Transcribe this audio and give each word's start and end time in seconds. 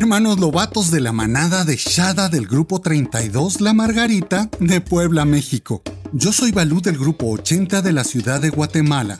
Hermanos 0.00 0.38
lobatos 0.38 0.92
de 0.92 1.00
la 1.00 1.10
manada 1.10 1.64
de 1.64 1.74
Shada 1.74 2.28
del 2.28 2.46
grupo 2.46 2.80
32 2.80 3.60
La 3.60 3.74
Margarita 3.74 4.48
de 4.60 4.80
Puebla, 4.80 5.24
México. 5.24 5.82
Yo 6.12 6.32
soy 6.32 6.52
Balú 6.52 6.80
del 6.80 6.96
grupo 6.96 7.28
80 7.32 7.82
de 7.82 7.92
la 7.92 8.04
ciudad 8.04 8.40
de 8.40 8.50
Guatemala. 8.50 9.18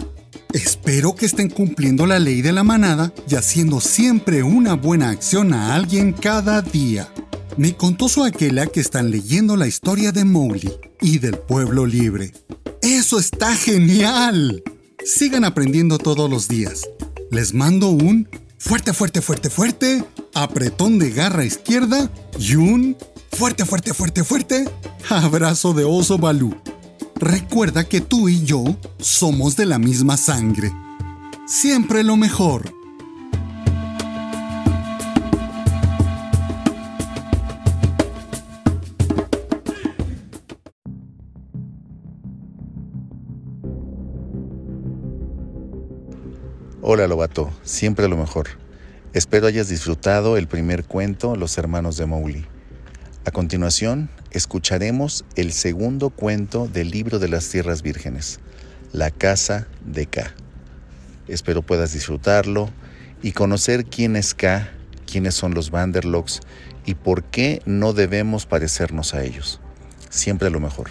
Espero 0.53 1.17
que 1.17 1.27
estén 1.27 1.51
cumpliendo 1.51 2.07
la 2.07 2.21
ley 2.21 2.43
de 2.43 2.53
la 2.53 2.63
manada 2.63 3.13
y 3.29 3.35
haciendo 3.35 3.81
siempre 3.81 4.45
una 4.45 4.75
buena 4.75 5.11
acción 5.11 5.53
a 5.53 5.75
alguien 5.75 6.13
cada 6.13 6.63
día. 6.63 7.13
Me 7.57 7.75
contó 7.77 8.08
su 8.08 8.22
aquela 8.22 8.69
que 8.69 8.79
están 8.79 9.11
leyendo 9.11 9.57
la 9.57 9.67
historia 9.67 10.13
de 10.13 10.25
Mowgli 10.25 10.71
y 11.00 11.19
del 11.19 11.39
pueblo 11.39 11.86
libre. 11.86 12.33
¡Eso 12.83 13.19
está 13.19 13.53
genial! 13.57 14.63
Sigan 15.05 15.43
aprendiendo 15.43 15.99
todos 15.99 16.31
los 16.31 16.47
días. 16.47 16.89
Les 17.33 17.53
mando 17.53 17.89
un 17.89 18.29
fuerte, 18.58 18.93
fuerte, 18.93 19.22
fuerte, 19.22 19.50
fuerte, 19.50 20.05
apretón 20.43 21.01
de 21.01 21.11
garra 21.11 21.45
izquierda 21.45 22.11
y 22.39 22.55
un 22.55 22.97
fuerte, 23.33 23.65
fuerte, 23.65 23.93
fuerte, 23.93 24.23
fuerte 24.23 24.64
abrazo 25.09 25.75
de 25.75 25.85
oso 25.85 26.17
Balú. 26.17 26.55
Recuerda 27.17 27.85
que 27.85 28.01
tú 28.01 28.29
y 28.29 28.45
yo 28.45 28.64
somos 29.01 29.57
de 29.57 29.67
la 29.67 29.79
misma 29.79 30.17
sangre. 30.17 30.73
Siempre 31.47 32.05
lo 32.05 32.17
mejor. 32.17 32.73
Hola 46.80 47.08
Lobato, 47.08 47.50
siempre 47.64 48.08
lo 48.08 48.17
mejor. 48.17 48.67
Espero 49.14 49.47
hayas 49.47 49.69
disfrutado 49.69 50.37
el 50.37 50.48
primer 50.48 50.84
cuento, 50.84 51.34
Los 51.34 51.56
hermanos 51.56 51.97
de 51.97 52.05
Mowgli. 52.05 52.45
A 53.25 53.31
continuación, 53.31 54.11
escucharemos 54.33 55.25
el 55.34 55.53
segundo 55.53 56.11
cuento 56.11 56.69
del 56.69 56.91
libro 56.91 57.19
de 57.19 57.29
las 57.29 57.48
tierras 57.48 57.81
vírgenes, 57.81 58.39
La 58.92 59.11
casa 59.11 59.67
de 59.83 60.05
K. 60.05 60.34
Espero 61.27 61.62
puedas 61.62 61.95
disfrutarlo 61.95 62.69
y 63.23 63.33
conocer 63.33 63.86
quién 63.86 64.14
es 64.14 64.34
K, 64.34 64.69
quiénes 65.11 65.34
son 65.34 65.55
los 65.55 65.70
Vanderlocks 65.70 66.41
y 66.84 66.95
por 66.95 67.25
qué 67.25 67.62
no 67.64 67.95
debemos 67.95 68.45
parecernos 68.45 69.14
a 69.14 69.25
ellos. 69.25 69.59
Siempre 70.11 70.51
lo 70.51 70.61
mejor. 70.61 70.91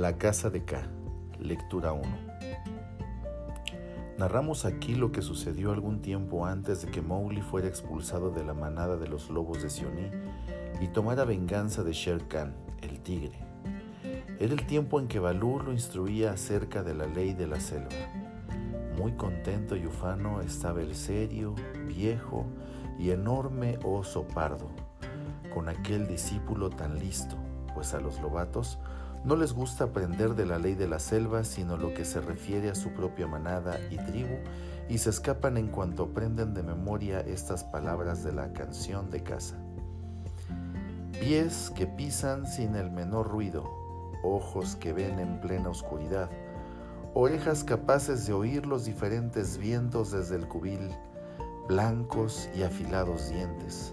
La 0.00 0.16
Casa 0.16 0.48
de 0.48 0.64
K, 0.64 0.80
lectura 1.38 1.92
1. 1.92 2.02
Narramos 4.16 4.64
aquí 4.64 4.94
lo 4.94 5.12
que 5.12 5.20
sucedió 5.20 5.72
algún 5.72 6.00
tiempo 6.00 6.46
antes 6.46 6.80
de 6.80 6.90
que 6.90 7.02
Mowgli 7.02 7.42
fuera 7.42 7.68
expulsado 7.68 8.30
de 8.30 8.42
la 8.42 8.54
manada 8.54 8.96
de 8.96 9.08
los 9.08 9.28
lobos 9.28 9.62
de 9.62 9.68
Sioní 9.68 10.10
y 10.80 10.88
tomara 10.88 11.26
venganza 11.26 11.82
de 11.82 11.92
Shere 11.92 12.26
Khan, 12.28 12.54
el 12.80 13.00
tigre. 13.00 13.40
Era 14.38 14.54
el 14.54 14.64
tiempo 14.64 15.00
en 15.00 15.06
que 15.06 15.18
Baloo 15.18 15.58
lo 15.58 15.70
instruía 15.70 16.32
acerca 16.32 16.82
de 16.82 16.94
la 16.94 17.04
ley 17.04 17.34
de 17.34 17.46
la 17.46 17.60
selva. 17.60 17.90
Muy 18.96 19.12
contento 19.12 19.76
y 19.76 19.84
ufano 19.84 20.40
estaba 20.40 20.80
el 20.80 20.94
serio, 20.94 21.54
viejo 21.86 22.46
y 22.98 23.10
enorme 23.10 23.78
oso 23.84 24.26
pardo, 24.26 24.70
con 25.52 25.68
aquel 25.68 26.08
discípulo 26.08 26.70
tan 26.70 26.98
listo, 26.98 27.36
pues 27.74 27.92
a 27.92 28.00
los 28.00 28.18
lobatos 28.22 28.78
no 29.24 29.36
les 29.36 29.52
gusta 29.52 29.84
aprender 29.84 30.34
de 30.34 30.46
la 30.46 30.58
ley 30.58 30.74
de 30.74 30.88
la 30.88 30.98
selva, 30.98 31.44
sino 31.44 31.76
lo 31.76 31.92
que 31.92 32.04
se 32.04 32.20
refiere 32.20 32.70
a 32.70 32.74
su 32.74 32.90
propia 32.90 33.26
manada 33.26 33.78
y 33.90 33.98
tribu, 33.98 34.36
y 34.88 34.98
se 34.98 35.10
escapan 35.10 35.56
en 35.56 35.68
cuanto 35.68 36.04
aprenden 36.04 36.54
de 36.54 36.62
memoria 36.62 37.20
estas 37.20 37.64
palabras 37.64 38.24
de 38.24 38.32
la 38.32 38.52
canción 38.52 39.10
de 39.10 39.22
casa. 39.22 39.56
Pies 41.12 41.70
que 41.76 41.86
pisan 41.86 42.46
sin 42.46 42.74
el 42.76 42.90
menor 42.90 43.28
ruido, 43.28 43.64
ojos 44.24 44.76
que 44.76 44.92
ven 44.92 45.18
en 45.18 45.40
plena 45.40 45.68
oscuridad, 45.68 46.30
orejas 47.12 47.62
capaces 47.62 48.26
de 48.26 48.32
oír 48.32 48.66
los 48.66 48.86
diferentes 48.86 49.58
vientos 49.58 50.12
desde 50.12 50.36
el 50.36 50.48
cubil, 50.48 50.90
blancos 51.68 52.48
y 52.56 52.62
afilados 52.62 53.28
dientes. 53.28 53.92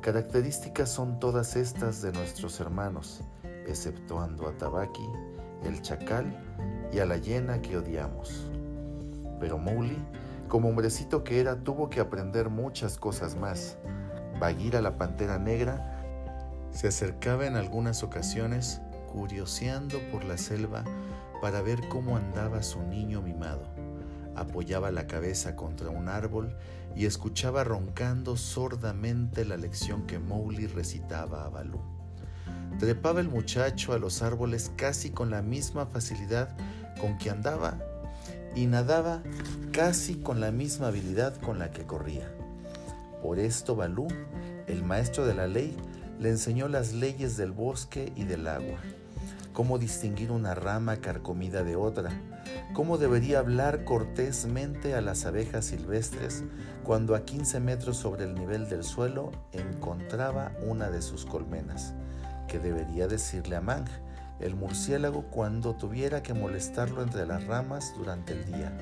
Características 0.00 0.88
son 0.88 1.20
todas 1.20 1.56
estas 1.56 2.02
de 2.02 2.10
nuestros 2.10 2.58
hermanos, 2.58 3.22
exceptuando 3.66 4.48
a 4.48 4.56
Tabaki, 4.56 5.08
el 5.64 5.80
chacal 5.82 6.36
y 6.92 6.98
a 6.98 7.06
la 7.06 7.16
hiena 7.16 7.60
que 7.62 7.76
odiamos. 7.76 8.50
Pero 9.40 9.58
Mowgli, 9.58 9.98
como 10.48 10.68
hombrecito 10.68 11.24
que 11.24 11.40
era, 11.40 11.56
tuvo 11.56 11.88
que 11.88 12.00
aprender 12.00 12.48
muchas 12.48 12.96
cosas 12.96 13.36
más. 13.36 13.78
Bagheera 14.38 14.80
la 14.80 14.98
pantera 14.98 15.38
negra 15.38 16.02
se 16.70 16.88
acercaba 16.88 17.46
en 17.46 17.56
algunas 17.56 18.02
ocasiones 18.02 18.80
curioseando 19.12 19.98
por 20.10 20.24
la 20.24 20.38
selva 20.38 20.84
para 21.40 21.60
ver 21.60 21.88
cómo 21.88 22.16
andaba 22.16 22.62
su 22.62 22.82
niño 22.82 23.20
mimado. 23.20 23.66
Apoyaba 24.34 24.90
la 24.90 25.06
cabeza 25.06 25.54
contra 25.54 25.90
un 25.90 26.08
árbol 26.08 26.56
y 26.96 27.06
escuchaba 27.06 27.64
roncando 27.64 28.36
sordamente 28.36 29.44
la 29.44 29.56
lección 29.56 30.06
que 30.06 30.18
Mowgli 30.18 30.66
recitaba 30.66 31.44
a 31.44 31.50
Balú. 31.50 32.01
Trepaba 32.78 33.20
el 33.20 33.28
muchacho 33.28 33.92
a 33.92 33.98
los 33.98 34.22
árboles 34.22 34.72
casi 34.76 35.10
con 35.10 35.30
la 35.30 35.42
misma 35.42 35.86
facilidad 35.86 36.48
con 37.00 37.18
que 37.18 37.30
andaba 37.30 37.78
y 38.54 38.66
nadaba 38.66 39.22
casi 39.72 40.16
con 40.16 40.40
la 40.40 40.50
misma 40.50 40.88
habilidad 40.88 41.36
con 41.36 41.58
la 41.58 41.70
que 41.70 41.84
corría. 41.84 42.32
Por 43.22 43.38
esto 43.38 43.76
Balú, 43.76 44.08
el 44.66 44.84
maestro 44.84 45.26
de 45.26 45.34
la 45.34 45.46
ley, 45.46 45.76
le 46.20 46.30
enseñó 46.30 46.68
las 46.68 46.92
leyes 46.92 47.36
del 47.36 47.52
bosque 47.52 48.12
y 48.16 48.24
del 48.24 48.46
agua, 48.46 48.78
cómo 49.52 49.78
distinguir 49.78 50.30
una 50.30 50.54
rama 50.54 50.96
carcomida 50.96 51.64
de 51.64 51.76
otra, 51.76 52.10
cómo 52.74 52.98
debería 52.98 53.38
hablar 53.38 53.84
cortésmente 53.84 54.94
a 54.94 55.00
las 55.00 55.24
abejas 55.24 55.66
silvestres 55.66 56.44
cuando 56.84 57.14
a 57.14 57.24
15 57.24 57.60
metros 57.60 57.96
sobre 57.96 58.24
el 58.24 58.34
nivel 58.34 58.68
del 58.68 58.84
suelo 58.84 59.32
encontraba 59.52 60.52
una 60.66 60.90
de 60.90 61.02
sus 61.02 61.24
colmenas 61.24 61.94
que 62.52 62.58
debería 62.58 63.08
decirle 63.08 63.56
a 63.56 63.62
Mang, 63.62 63.86
el 64.38 64.54
murciélago, 64.54 65.22
cuando 65.30 65.74
tuviera 65.74 66.22
que 66.22 66.34
molestarlo 66.34 67.02
entre 67.02 67.24
las 67.24 67.46
ramas 67.46 67.94
durante 67.96 68.34
el 68.34 68.44
día. 68.44 68.76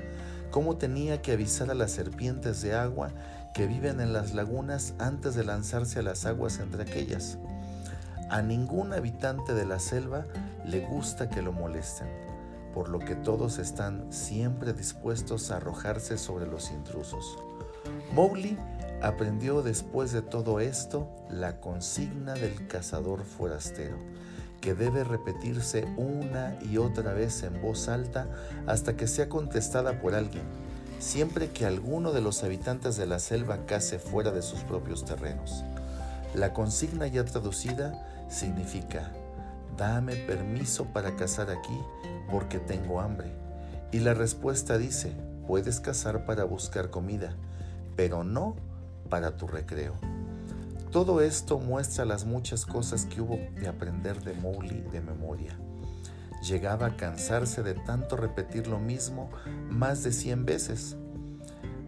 Cómo 0.50 0.76
tenía 0.76 1.22
que 1.22 1.32
avisar 1.32 1.70
a 1.70 1.74
las 1.74 1.92
serpientes 1.92 2.62
de 2.62 2.74
agua 2.74 3.12
que 3.54 3.68
viven 3.68 4.00
en 4.00 4.12
las 4.12 4.34
lagunas 4.34 4.94
antes 4.98 5.36
de 5.36 5.44
lanzarse 5.44 6.00
a 6.00 6.02
las 6.02 6.26
aguas 6.26 6.58
entre 6.58 6.82
aquellas. 6.82 7.38
A 8.28 8.42
ningún 8.42 8.92
habitante 8.92 9.54
de 9.54 9.66
la 9.66 9.78
selva 9.78 10.26
le 10.64 10.80
gusta 10.80 11.30
que 11.30 11.40
lo 11.40 11.52
molesten, 11.52 12.08
por 12.74 12.88
lo 12.88 12.98
que 12.98 13.14
todos 13.14 13.58
están 13.58 14.12
siempre 14.12 14.72
dispuestos 14.72 15.52
a 15.52 15.58
arrojarse 15.58 16.18
sobre 16.18 16.48
los 16.48 16.72
intrusos. 16.72 17.38
Mowgli 18.12 18.58
aprendió 19.02 19.62
después 19.62 20.12
de 20.12 20.22
todo 20.22 20.60
esto 20.60 21.08
la 21.30 21.60
consigna 21.60 22.34
del 22.34 22.66
cazador 22.66 23.24
forastero, 23.24 23.96
que 24.60 24.74
debe 24.74 25.04
repetirse 25.04 25.86
una 25.96 26.58
y 26.62 26.76
otra 26.76 27.14
vez 27.14 27.42
en 27.42 27.60
voz 27.62 27.88
alta 27.88 28.28
hasta 28.66 28.96
que 28.96 29.06
sea 29.06 29.28
contestada 29.28 30.00
por 30.00 30.14
alguien, 30.14 30.44
siempre 30.98 31.50
que 31.50 31.64
alguno 31.64 32.12
de 32.12 32.20
los 32.20 32.44
habitantes 32.44 32.96
de 32.96 33.06
la 33.06 33.18
selva 33.18 33.64
case 33.66 33.98
fuera 33.98 34.30
de 34.32 34.42
sus 34.42 34.60
propios 34.60 35.04
terrenos. 35.04 35.64
La 36.34 36.52
consigna 36.52 37.06
ya 37.06 37.24
traducida 37.24 38.26
significa, 38.28 39.10
dame 39.76 40.14
permiso 40.14 40.84
para 40.86 41.16
cazar 41.16 41.50
aquí 41.50 41.78
porque 42.30 42.58
tengo 42.58 43.00
hambre. 43.00 43.32
Y 43.92 44.00
la 44.00 44.14
respuesta 44.14 44.78
dice, 44.78 45.12
puedes 45.46 45.80
cazar 45.80 46.26
para 46.26 46.44
buscar 46.44 46.90
comida, 46.90 47.34
pero 47.96 48.22
no 48.22 48.54
para 49.10 49.36
tu 49.36 49.46
recreo. 49.46 49.94
Todo 50.90 51.20
esto 51.20 51.58
muestra 51.58 52.04
las 52.04 52.24
muchas 52.24 52.64
cosas 52.64 53.04
que 53.04 53.20
hubo 53.20 53.38
de 53.60 53.68
aprender 53.68 54.22
de 54.22 54.32
Mowgli 54.32 54.80
de 54.80 55.00
memoria. 55.00 55.56
Llegaba 56.42 56.86
a 56.86 56.96
cansarse 56.96 57.62
de 57.62 57.74
tanto 57.74 58.16
repetir 58.16 58.66
lo 58.66 58.78
mismo 58.78 59.30
más 59.68 60.02
de 60.02 60.12
cien 60.12 60.46
veces. 60.46 60.96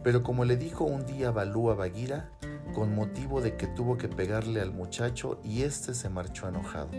Pero 0.05 0.23
como 0.23 0.45
le 0.45 0.57
dijo 0.57 0.85
un 0.85 1.07
día 1.07 1.31
Balú 1.31 1.71
a 1.71 1.75
Bagheera, 1.75 2.31
con 2.75 2.95
motivo 2.95 3.41
de 3.41 3.57
que 3.57 3.67
tuvo 3.67 3.97
que 3.97 4.09
pegarle 4.09 4.61
al 4.61 4.73
muchacho 4.73 5.41
y 5.43 5.63
éste 5.63 5.95
se 5.95 6.09
marchó 6.09 6.49
enojado. 6.49 6.91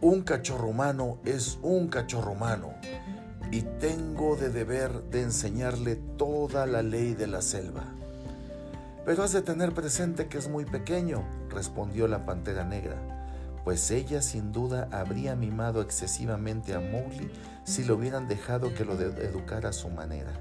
Un 0.00 0.22
cachorro 0.22 0.68
humano 0.68 1.18
es 1.24 1.58
un 1.62 1.88
cachorro 1.88 2.32
humano 2.32 2.74
y 3.50 3.62
tengo 3.62 4.36
de 4.36 4.50
deber 4.50 5.04
de 5.04 5.22
enseñarle 5.22 5.96
toda 6.16 6.66
la 6.66 6.82
ley 6.82 7.14
de 7.14 7.26
la 7.26 7.42
selva. 7.42 7.84
Pero 9.06 9.22
has 9.22 9.32
de 9.32 9.40
tener 9.40 9.72
presente 9.72 10.26
que 10.26 10.36
es 10.36 10.48
muy 10.48 10.64
pequeño, 10.64 11.22
respondió 11.48 12.08
la 12.08 12.26
pantera 12.26 12.64
negra, 12.64 12.96
pues 13.62 13.92
ella 13.92 14.20
sin 14.20 14.50
duda 14.50 14.88
habría 14.90 15.36
mimado 15.36 15.80
excesivamente 15.80 16.74
a 16.74 16.80
Mowgli 16.80 17.30
si 17.62 17.84
lo 17.84 17.94
hubieran 17.94 18.26
dejado 18.26 18.74
que 18.74 18.84
lo 18.84 18.94
educara 19.00 19.68
a 19.68 19.72
su 19.72 19.90
manera. 19.90 20.32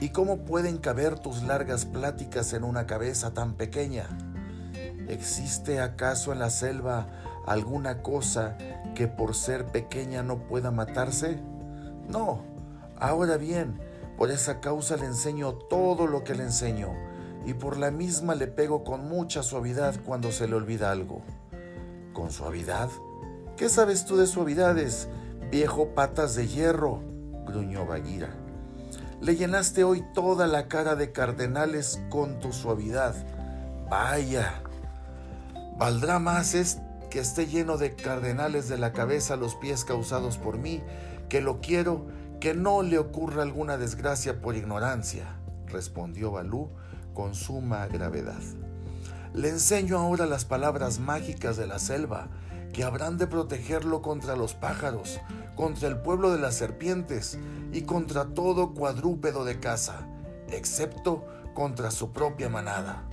¿Y 0.00 0.10
cómo 0.10 0.44
pueden 0.44 0.78
caber 0.78 1.18
tus 1.18 1.42
largas 1.42 1.84
pláticas 1.84 2.52
en 2.52 2.62
una 2.62 2.86
cabeza 2.86 3.34
tan 3.34 3.54
pequeña? 3.54 4.06
¿Existe 5.08 5.80
acaso 5.80 6.32
en 6.32 6.38
la 6.38 6.50
selva 6.50 7.08
alguna 7.44 8.02
cosa 8.02 8.56
que 8.94 9.08
por 9.08 9.34
ser 9.34 9.66
pequeña 9.66 10.22
no 10.22 10.46
pueda 10.46 10.70
matarse? 10.70 11.40
No. 12.08 12.44
Ahora 13.00 13.36
bien, 13.36 13.80
por 14.16 14.30
esa 14.30 14.60
causa 14.60 14.96
le 14.96 15.06
enseño 15.06 15.54
todo 15.54 16.06
lo 16.06 16.22
que 16.22 16.36
le 16.36 16.44
enseño, 16.44 17.13
y 17.46 17.54
por 17.54 17.76
la 17.76 17.90
misma 17.90 18.34
le 18.34 18.46
pego 18.46 18.84
con 18.84 19.08
mucha 19.08 19.42
suavidad 19.42 19.94
cuando 20.04 20.32
se 20.32 20.48
le 20.48 20.54
olvida 20.54 20.90
algo. 20.90 21.22
¿Con 22.12 22.30
suavidad? 22.30 22.88
¿Qué 23.56 23.68
sabes 23.68 24.04
tú 24.04 24.16
de 24.16 24.26
suavidades, 24.26 25.08
viejo 25.50 25.94
patas 25.94 26.34
de 26.34 26.48
hierro? 26.48 27.00
gruñó 27.46 27.86
Bagheera. 27.86 28.30
Le 29.20 29.36
llenaste 29.36 29.84
hoy 29.84 30.04
toda 30.14 30.46
la 30.46 30.68
cara 30.68 30.96
de 30.96 31.12
cardenales 31.12 32.00
con 32.10 32.38
tu 32.40 32.52
suavidad. 32.52 33.14
Vaya. 33.88 34.62
Valdrá 35.78 36.18
más 36.18 36.54
es 36.54 36.78
que 37.10 37.20
esté 37.20 37.46
lleno 37.46 37.76
de 37.76 37.94
cardenales 37.94 38.68
de 38.68 38.78
la 38.78 38.92
cabeza 38.92 39.34
a 39.34 39.36
los 39.36 39.54
pies 39.54 39.84
causados 39.84 40.36
por 40.36 40.58
mí 40.58 40.82
que 41.28 41.40
lo 41.40 41.60
quiero 41.60 42.06
que 42.40 42.54
no 42.54 42.82
le 42.82 42.98
ocurra 42.98 43.42
alguna 43.42 43.76
desgracia 43.76 44.40
por 44.40 44.56
ignorancia, 44.56 45.36
respondió 45.66 46.30
Balú 46.30 46.70
con 47.14 47.34
suma 47.34 47.86
gravedad. 47.86 48.42
Le 49.32 49.48
enseño 49.48 49.98
ahora 49.98 50.26
las 50.26 50.44
palabras 50.44 50.98
mágicas 50.98 51.56
de 51.56 51.66
la 51.66 51.78
selva, 51.78 52.28
que 52.72 52.84
habrán 52.84 53.18
de 53.18 53.26
protegerlo 53.26 54.02
contra 54.02 54.36
los 54.36 54.54
pájaros, 54.54 55.20
contra 55.54 55.88
el 55.88 55.98
pueblo 55.98 56.32
de 56.32 56.38
las 56.38 56.56
serpientes 56.56 57.38
y 57.72 57.82
contra 57.82 58.26
todo 58.26 58.74
cuadrúpedo 58.74 59.44
de 59.44 59.60
caza, 59.60 60.06
excepto 60.50 61.24
contra 61.54 61.90
su 61.90 62.12
propia 62.12 62.48
manada. 62.48 63.04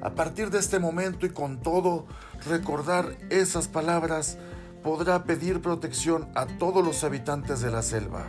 A 0.00 0.10
partir 0.14 0.50
de 0.50 0.58
este 0.58 0.78
momento 0.78 1.24
y 1.24 1.30
con 1.30 1.60
todo, 1.60 2.06
recordar 2.46 3.16
esas 3.30 3.68
palabras 3.68 4.38
podrá 4.82 5.24
pedir 5.24 5.62
protección 5.62 6.28
a 6.34 6.46
todos 6.46 6.84
los 6.84 7.04
habitantes 7.04 7.60
de 7.60 7.70
la 7.70 7.82
selva. 7.82 8.26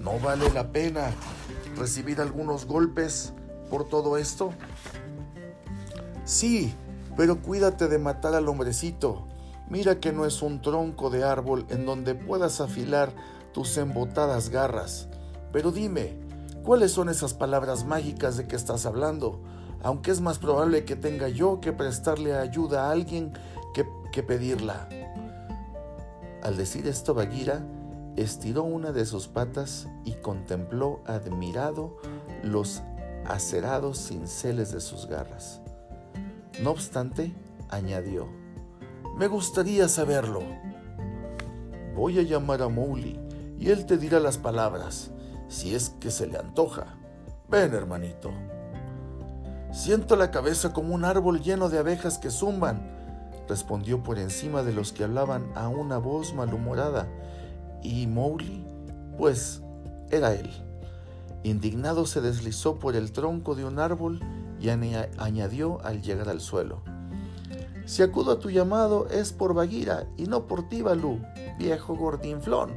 ¿No 0.00 0.18
vale 0.20 0.50
la 0.50 0.70
pena 0.70 1.10
recibir 1.76 2.20
algunos 2.20 2.66
golpes 2.66 3.34
por 3.72 3.88
todo 3.88 4.18
esto? 4.18 4.52
Sí, 6.26 6.74
pero 7.16 7.40
cuídate 7.40 7.88
de 7.88 7.98
matar 7.98 8.34
al 8.34 8.46
hombrecito. 8.46 9.26
Mira 9.70 9.98
que 9.98 10.12
no 10.12 10.26
es 10.26 10.42
un 10.42 10.60
tronco 10.60 11.08
de 11.08 11.24
árbol 11.24 11.64
en 11.70 11.86
donde 11.86 12.14
puedas 12.14 12.60
afilar 12.60 13.14
tus 13.54 13.78
embotadas 13.78 14.50
garras. 14.50 15.08
Pero 15.52 15.72
dime, 15.72 16.18
¿cuáles 16.62 16.92
son 16.92 17.08
esas 17.08 17.32
palabras 17.32 17.86
mágicas 17.86 18.36
de 18.36 18.46
que 18.46 18.56
estás 18.56 18.84
hablando? 18.84 19.40
Aunque 19.82 20.10
es 20.10 20.20
más 20.20 20.38
probable 20.38 20.84
que 20.84 20.94
tenga 20.94 21.30
yo 21.30 21.62
que 21.62 21.72
prestarle 21.72 22.36
ayuda 22.36 22.88
a 22.88 22.90
alguien 22.90 23.32
que, 23.72 23.86
que 24.12 24.22
pedirla. 24.22 24.86
Al 26.42 26.58
decir 26.58 26.86
esto, 26.86 27.14
Bagheera 27.14 27.64
estiró 28.16 28.64
una 28.64 28.92
de 28.92 29.06
sus 29.06 29.28
patas 29.28 29.88
y 30.04 30.12
contempló 30.12 31.00
admirado 31.06 31.96
los 32.42 32.82
acerados 33.26 33.98
cinceles 33.98 34.72
de 34.72 34.80
sus 34.80 35.06
garras. 35.06 35.60
No 36.62 36.70
obstante, 36.70 37.34
añadió, 37.68 38.28
me 39.16 39.26
gustaría 39.26 39.88
saberlo. 39.88 40.40
Voy 41.94 42.18
a 42.18 42.22
llamar 42.22 42.62
a 42.62 42.68
Mowgli 42.68 43.18
y 43.58 43.70
él 43.70 43.86
te 43.86 43.98
dirá 43.98 44.20
las 44.20 44.38
palabras, 44.38 45.10
si 45.48 45.74
es 45.74 45.90
que 46.00 46.10
se 46.10 46.26
le 46.26 46.38
antoja. 46.38 46.86
Ven, 47.48 47.74
hermanito. 47.74 48.30
Siento 49.72 50.16
la 50.16 50.30
cabeza 50.30 50.72
como 50.72 50.94
un 50.94 51.04
árbol 51.04 51.40
lleno 51.40 51.68
de 51.68 51.78
abejas 51.78 52.18
que 52.18 52.30
zumban 52.30 52.92
respondió 53.48 54.02
por 54.02 54.18
encima 54.18 54.62
de 54.62 54.72
los 54.72 54.92
que 54.92 55.04
hablaban 55.04 55.50
a 55.54 55.68
una 55.68 55.98
voz 55.98 56.34
malhumorada, 56.34 57.08
y 57.82 58.06
Mowgli, 58.06 58.64
pues, 59.18 59.62
era 60.10 60.34
él. 60.34 60.50
Indignado 61.44 62.06
se 62.06 62.20
deslizó 62.20 62.78
por 62.78 62.94
el 62.96 63.12
tronco 63.12 63.54
de 63.54 63.64
un 63.64 63.78
árbol 63.78 64.20
y 64.60 64.68
añadió 64.68 65.84
al 65.84 66.02
llegar 66.02 66.28
al 66.28 66.40
suelo. 66.40 66.82
Si 67.84 68.02
acudo 68.02 68.32
a 68.32 68.38
tu 68.38 68.50
llamado 68.50 69.08
es 69.08 69.32
por 69.32 69.54
Bagheera 69.54 70.06
y 70.16 70.26
no 70.26 70.46
por 70.46 70.68
ti, 70.68 70.82
Balú, 70.82 71.20
viejo 71.58 71.96
gordinflón. 71.96 72.70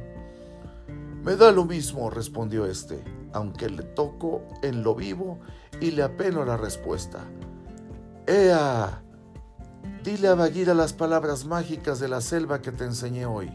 Me 1.22 1.36
da 1.36 1.52
lo 1.52 1.64
mismo, 1.64 2.10
respondió 2.10 2.66
este, 2.66 3.02
aunque 3.32 3.68
le 3.68 3.82
toco 3.82 4.42
en 4.62 4.82
lo 4.82 4.94
vivo 4.94 5.38
y 5.80 5.92
le 5.92 6.02
apeno 6.02 6.44
la 6.44 6.56
respuesta. 6.56 7.24
¡Ea! 8.26 9.02
Dile 10.02 10.28
a 10.28 10.34
Bagheera 10.34 10.74
las 10.74 10.92
palabras 10.92 11.44
mágicas 11.44 12.00
de 12.00 12.08
la 12.08 12.20
selva 12.20 12.60
que 12.60 12.72
te 12.72 12.84
enseñé 12.84 13.26
hoy. 13.26 13.50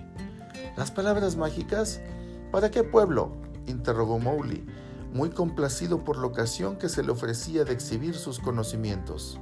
¿Las 0.78 0.92
palabras 0.92 1.36
mágicas? 1.36 2.02
¿Para 2.52 2.72
qué 2.72 2.84
pueblo? 2.84 3.34
interrogó 3.68 4.20
Mowgli, 4.20 4.66
muy 5.12 5.30
complacido 5.30 6.04
por 6.04 6.18
la 6.18 6.28
ocasión 6.28 6.78
que 6.78 6.90
se 6.90 7.04
le 7.04 7.12
ofrecía 7.12 7.64
de 7.66 7.74
exhibir 7.74 8.16
sus 8.16 8.40
conocimientos. 8.40 9.40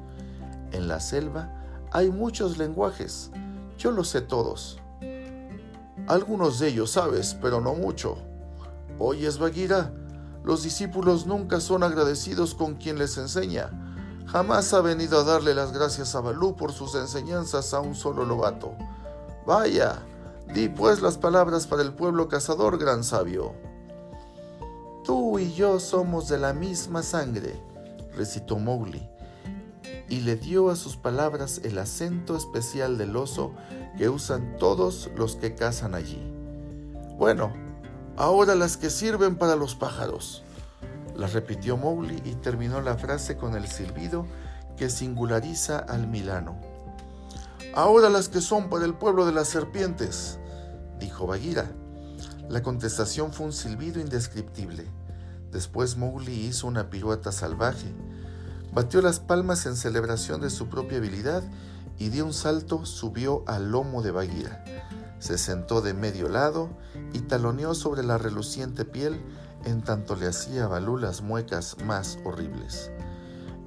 En 0.71 0.87
la 0.87 0.99
selva 0.99 1.53
hay 1.91 2.11
muchos 2.11 2.57
lenguajes, 2.57 3.31
yo 3.77 3.91
los 3.91 4.09
sé 4.09 4.21
todos. 4.21 4.79
Algunos 6.07 6.59
de 6.59 6.69
ellos 6.69 6.91
sabes, 6.91 7.37
pero 7.41 7.61
no 7.61 7.75
mucho. 7.75 8.17
Oyes, 8.97 9.37
Bagheera, 9.37 9.93
los 10.43 10.63
discípulos 10.63 11.25
nunca 11.25 11.59
son 11.59 11.83
agradecidos 11.83 12.55
con 12.55 12.75
quien 12.75 12.97
les 12.97 13.17
enseña 13.17 13.69
Jamás 14.31 14.75
ha 14.75 14.81
venido 14.81 15.19
a 15.19 15.23
darle 15.23 15.55
las 15.55 15.73
gracias 15.73 16.13
a 16.13 16.21
Balú 16.21 16.55
por 16.55 16.71
sus 16.71 16.93
enseñanzas 16.93 17.73
a 17.73 17.79
un 17.79 17.95
solo 17.95 18.25
lobato. 18.25 18.75
Vaya, 19.47 20.03
di 20.53 20.69
pues 20.69 21.01
las 21.01 21.17
palabras 21.17 21.65
para 21.65 21.81
el 21.81 21.95
pueblo 21.95 22.27
cazador, 22.27 22.77
gran 22.77 23.03
sabio. 23.03 23.55
Tú 25.09 25.39
y 25.39 25.55
yo 25.55 25.79
somos 25.79 26.29
de 26.29 26.37
la 26.37 26.53
misma 26.53 27.01
sangre, 27.01 27.59
recitó 28.15 28.59
Mowgli, 28.59 29.09
y 30.07 30.19
le 30.19 30.35
dio 30.35 30.69
a 30.69 30.75
sus 30.75 30.97
palabras 30.97 31.61
el 31.63 31.79
acento 31.79 32.37
especial 32.37 32.99
del 32.99 33.15
oso 33.15 33.55
que 33.97 34.07
usan 34.07 34.55
todos 34.57 35.09
los 35.15 35.35
que 35.35 35.55
cazan 35.55 35.95
allí. 35.95 36.21
Bueno, 37.17 37.51
ahora 38.17 38.53
las 38.53 38.77
que 38.77 38.91
sirven 38.91 39.35
para 39.35 39.55
los 39.55 39.73
pájaros. 39.73 40.43
La 41.15 41.25
repitió 41.25 41.75
Mowgli 41.75 42.21
y 42.23 42.35
terminó 42.35 42.79
la 42.79 42.95
frase 42.95 43.35
con 43.35 43.55
el 43.55 43.67
silbido 43.67 44.27
que 44.77 44.91
singulariza 44.91 45.79
al 45.79 46.05
Milano. 46.05 46.55
Ahora 47.73 48.11
las 48.11 48.29
que 48.29 48.41
son 48.41 48.69
para 48.69 48.85
el 48.85 48.93
pueblo 48.93 49.25
de 49.25 49.31
las 49.31 49.47
serpientes, 49.47 50.37
dijo 50.99 51.25
Bagheera. 51.25 51.65
La 52.47 52.61
contestación 52.61 53.33
fue 53.33 53.47
un 53.47 53.53
silbido 53.53 53.99
indescriptible. 53.99 54.98
Después 55.51 55.97
Mowgli 55.97 56.33
hizo 56.33 56.67
una 56.67 56.89
pirueta 56.89 57.31
salvaje, 57.31 57.93
batió 58.73 59.01
las 59.01 59.19
palmas 59.19 59.65
en 59.65 59.75
celebración 59.75 60.41
de 60.41 60.49
su 60.49 60.67
propia 60.67 60.99
habilidad 60.99 61.43
y 61.97 62.09
de 62.09 62.23
un 62.23 62.33
salto 62.33 62.85
subió 62.85 63.43
al 63.47 63.71
lomo 63.71 64.01
de 64.01 64.11
Bagheera. 64.11 64.63
Se 65.19 65.37
sentó 65.37 65.81
de 65.81 65.93
medio 65.93 66.29
lado 66.29 66.69
y 67.13 67.19
taloneó 67.19 67.73
sobre 67.73 68.03
la 68.03 68.17
reluciente 68.17 68.85
piel 68.85 69.21
en 69.65 69.81
tanto 69.81 70.15
le 70.15 70.27
hacía 70.27 70.65
a 70.65 70.67
Balú 70.67 70.97
las 70.97 71.21
muecas 71.21 71.77
más 71.83 72.17
horribles. 72.23 72.91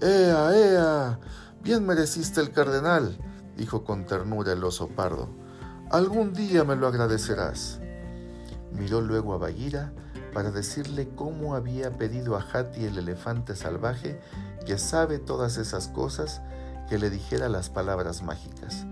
¡Ea, 0.01 0.57
ea! 0.57 1.21
Bien 1.63 1.85
mereciste 1.85 2.41
el 2.41 2.51
cardenal, 2.51 3.17
dijo 3.57 3.85
con 3.85 4.07
ternura 4.07 4.53
el 4.53 4.65
oso 4.65 4.89
pardo. 4.89 5.29
Algún 5.91 6.33
día 6.33 6.65
me 6.65 6.77
lo 6.77 6.87
agradecerás. 6.87 7.81
Miró 8.73 9.03
luego 9.03 9.35
a 9.35 9.39
Bagheera 9.39 9.93
para 10.33 10.51
decirle 10.51 11.09
cómo 11.15 11.55
había 11.55 11.91
pedido 11.91 12.37
a 12.37 12.41
Hati 12.41 12.85
el 12.85 12.99
elefante 12.99 13.55
salvaje, 13.55 14.21
que 14.67 14.79
sabe 14.79 15.19
todas 15.19 15.57
esas 15.57 15.89
cosas, 15.89 16.41
que 16.89 16.99
le 16.99 17.11
dijera 17.11 17.49
las 17.49 17.71
palabras 17.71 18.23
mágicas, 18.23 18.87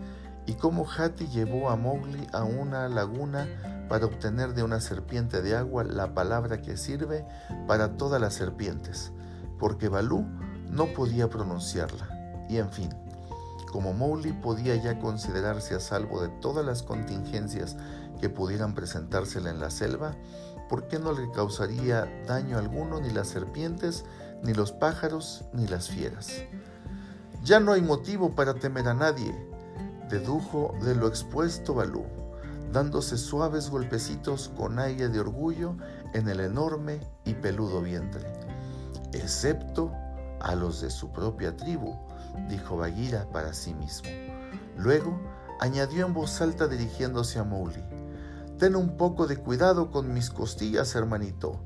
y 0.47 0.54
cómo 0.54 0.87
Hati 0.88 1.28
llevó 1.28 1.70
a 1.70 1.76
Mowgli 1.76 2.26
a 2.32 2.44
una 2.44 2.88
laguna 2.88 3.47
para 3.88 4.06
obtener 4.06 4.54
de 4.54 4.62
una 4.62 4.80
serpiente 4.80 5.42
de 5.42 5.56
agua 5.56 5.85
la 5.85 6.14
palabra 6.14 6.62
que 6.62 6.76
sirve 6.76 7.26
para 7.66 7.97
todas 7.97 8.20
las 8.20 8.35
serpientes, 8.35 9.12
porque 9.59 9.88
Balú 9.88 10.25
no 10.70 10.87
podía 10.94 11.28
pronunciarla. 11.28 12.09
Y 12.49 12.59
en 12.59 12.70
fin, 12.70 12.90
Como 13.73 13.92
Mowgli 13.92 14.32
podía 14.32 14.75
ya 14.75 14.99
considerarse 14.99 15.76
a 15.76 15.80
salvo 15.80 16.20
de 16.20 16.28
todas 16.28 16.66
las 16.66 16.82
contingencias 16.82 17.76
que 18.20 18.28
pudieran 18.28 18.75
presentársele 18.75 19.50
en 19.50 19.61
la 19.61 19.70
selva, 19.70 20.16
¿por 20.71 20.87
qué 20.87 21.00
no 21.00 21.12
le 21.12 21.29
causaría 21.33 22.09
daño 22.29 22.57
alguno 22.57 23.00
ni 23.00 23.11
las 23.11 23.27
serpientes, 23.27 24.05
ni 24.45 24.55
los 24.55 24.71
pájaros, 24.71 25.45
ni 25.53 25.67
las 25.67 25.89
fieras? 25.89 26.45
Ya 27.43 27.59
no 27.59 27.73
hay 27.73 27.83
motivo 27.83 28.37
para 28.37 28.55
temer 28.55 28.87
a 28.87 28.95
nadie, 28.95 29.35
dedujo 30.09 30.73
de 30.85 30.95
lo 30.95 31.09
expuesto 31.09 31.75
Balú, 31.75 32.05
dándose 32.73 33.19
suaves 33.19 33.69
golpecitos 33.69 34.53
con 34.57 34.79
aire 34.79 35.09
de 35.09 35.19
orgullo 35.19 35.77
en 36.15 36.29
el 36.29 36.39
enorme 36.39 37.00
y 37.25 37.35
peludo 37.35 37.83
vientre, 37.83 38.33
excepto 39.12 39.91
a 40.41 40.55
los 40.55 40.81
de 40.81 40.91
su 40.91 41.11
propia 41.11 41.57
tribu, 41.57 41.99
dijo 42.49 42.77
Bagheera 42.77 43.27
para 43.33 43.55
sí 43.55 43.75
mismo. 43.75 44.09
Luego 44.77 45.21
añadió 45.59 46.07
en 46.07 46.15
voz 46.15 46.41
alta 46.41 46.69
dirigiéndose 46.69 47.41
a 47.41 47.45
Mowgli, 47.45 47.83
Ten 48.61 48.76
un 48.76 48.99
poco 48.99 49.26
de 49.26 49.38
cuidado 49.38 49.90
con 49.90 50.12
mis 50.12 50.29
costillas, 50.29 50.95
hermanito. 50.95 51.59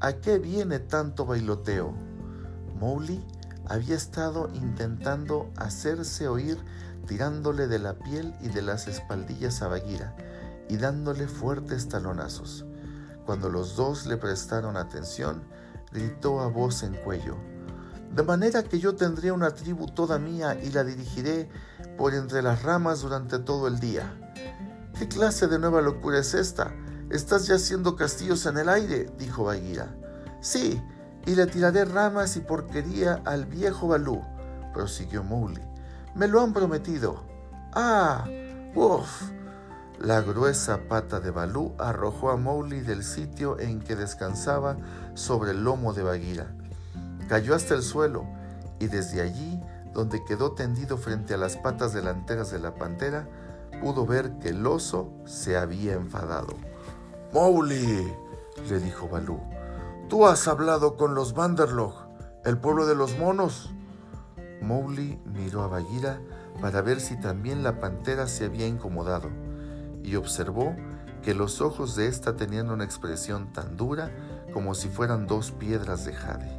¿A 0.00 0.12
qué 0.12 0.38
viene 0.38 0.80
tanto 0.80 1.24
bailoteo? 1.24 1.94
Mowgli 2.78 3.24
había 3.66 3.96
estado 3.96 4.50
intentando 4.52 5.50
hacerse 5.56 6.28
oír 6.28 6.58
tirándole 7.06 7.68
de 7.68 7.78
la 7.78 7.94
piel 7.94 8.34
y 8.42 8.48
de 8.48 8.60
las 8.60 8.86
espaldillas 8.86 9.62
a 9.62 9.68
Bagheera 9.68 10.14
y 10.68 10.76
dándole 10.76 11.26
fuertes 11.26 11.88
talonazos. 11.88 12.66
Cuando 13.24 13.48
los 13.48 13.74
dos 13.74 14.04
le 14.04 14.18
prestaron 14.18 14.76
atención, 14.76 15.42
gritó 15.90 16.40
a 16.42 16.48
voz 16.48 16.82
en 16.82 16.96
cuello, 16.96 17.38
de 18.14 18.22
manera 18.22 18.62
que 18.62 18.78
yo 18.78 18.94
tendré 18.94 19.32
una 19.32 19.54
tribu 19.54 19.86
toda 19.86 20.18
mía 20.18 20.54
y 20.62 20.68
la 20.68 20.84
dirigiré 20.84 21.48
por 21.96 22.12
entre 22.12 22.42
las 22.42 22.62
ramas 22.62 23.00
durante 23.00 23.38
todo 23.38 23.68
el 23.68 23.80
día. 23.80 24.20
¿Qué 24.98 25.08
clase 25.08 25.46
de 25.46 25.58
nueva 25.58 25.82
locura 25.82 26.18
es 26.18 26.32
esta? 26.32 26.72
Estás 27.10 27.46
ya 27.46 27.56
haciendo 27.56 27.96
castillos 27.96 28.46
en 28.46 28.56
el 28.56 28.70
aire, 28.70 29.10
dijo 29.18 29.44
Bagheera. 29.44 29.94
Sí, 30.40 30.82
y 31.26 31.34
le 31.34 31.46
tiraré 31.46 31.84
ramas 31.84 32.36
y 32.36 32.40
porquería 32.40 33.20
al 33.26 33.44
viejo 33.44 33.88
Balú, 33.88 34.22
prosiguió 34.72 35.22
Mowgli. 35.22 35.60
Me 36.14 36.28
lo 36.28 36.40
han 36.40 36.54
prometido. 36.54 37.22
¡Ah! 37.74 38.24
¡Uf! 38.74 39.30
La 39.98 40.22
gruesa 40.22 40.88
pata 40.88 41.20
de 41.20 41.30
Balú 41.30 41.74
arrojó 41.78 42.30
a 42.30 42.38
Mowgli 42.38 42.80
del 42.80 43.04
sitio 43.04 43.58
en 43.58 43.80
que 43.80 43.96
descansaba 43.96 44.78
sobre 45.12 45.50
el 45.50 45.62
lomo 45.62 45.92
de 45.92 46.04
Bagheera. 46.04 46.46
Cayó 47.28 47.54
hasta 47.54 47.74
el 47.74 47.82
suelo 47.82 48.24
y 48.78 48.86
desde 48.86 49.20
allí, 49.20 49.60
donde 49.92 50.24
quedó 50.24 50.52
tendido 50.52 50.96
frente 50.96 51.34
a 51.34 51.38
las 51.38 51.58
patas 51.58 51.92
delanteras 51.92 52.50
de 52.50 52.60
la 52.60 52.74
pantera, 52.74 53.28
pudo 53.80 54.06
ver 54.06 54.38
que 54.38 54.50
el 54.50 54.66
oso 54.66 55.12
se 55.24 55.56
había 55.56 55.94
enfadado. 55.94 56.54
Mowgli, 57.32 58.12
le 58.68 58.78
dijo 58.80 59.08
Balú, 59.08 59.40
tú 60.08 60.26
has 60.26 60.48
hablado 60.48 60.96
con 60.96 61.14
los 61.14 61.34
Vanderlog, 61.34 61.94
el 62.44 62.58
pueblo 62.58 62.86
de 62.86 62.94
los 62.94 63.18
monos. 63.18 63.70
Mowgli 64.62 65.20
miró 65.24 65.62
a 65.62 65.68
Bagheera 65.68 66.20
para 66.60 66.80
ver 66.80 67.00
si 67.00 67.20
también 67.20 67.62
la 67.62 67.80
pantera 67.80 68.26
se 68.26 68.46
había 68.46 68.66
incomodado 68.66 69.28
y 70.02 70.16
observó 70.16 70.74
que 71.22 71.34
los 71.34 71.60
ojos 71.60 71.96
de 71.96 72.06
ésta 72.06 72.36
tenían 72.36 72.70
una 72.70 72.84
expresión 72.84 73.52
tan 73.52 73.76
dura 73.76 74.10
como 74.52 74.74
si 74.74 74.88
fueran 74.88 75.26
dos 75.26 75.50
piedras 75.50 76.04
de 76.04 76.14
jade. 76.14 76.50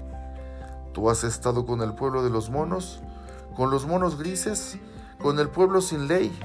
¿Tú 0.94 1.10
has 1.10 1.24
estado 1.24 1.66
con 1.66 1.82
el 1.82 1.94
pueblo 1.96 2.24
de 2.24 2.30
los 2.30 2.50
monos? 2.50 3.02
¿Con 3.56 3.72
los 3.72 3.88
monos 3.88 4.18
grises? 4.18 4.78
¿Con 5.22 5.40
el 5.40 5.50
pueblo 5.50 5.82
sin 5.82 6.08
ley? 6.08 6.38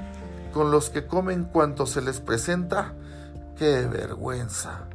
¿Con 0.53 0.71
los 0.71 0.91
que 0.91 1.07
comen 1.07 1.45
cuanto 1.45 1.87
se 1.87 2.03
les 2.03 2.21
presenta? 2.21 2.95
¡Qué 3.57 3.87
vergüenza! 3.87 4.89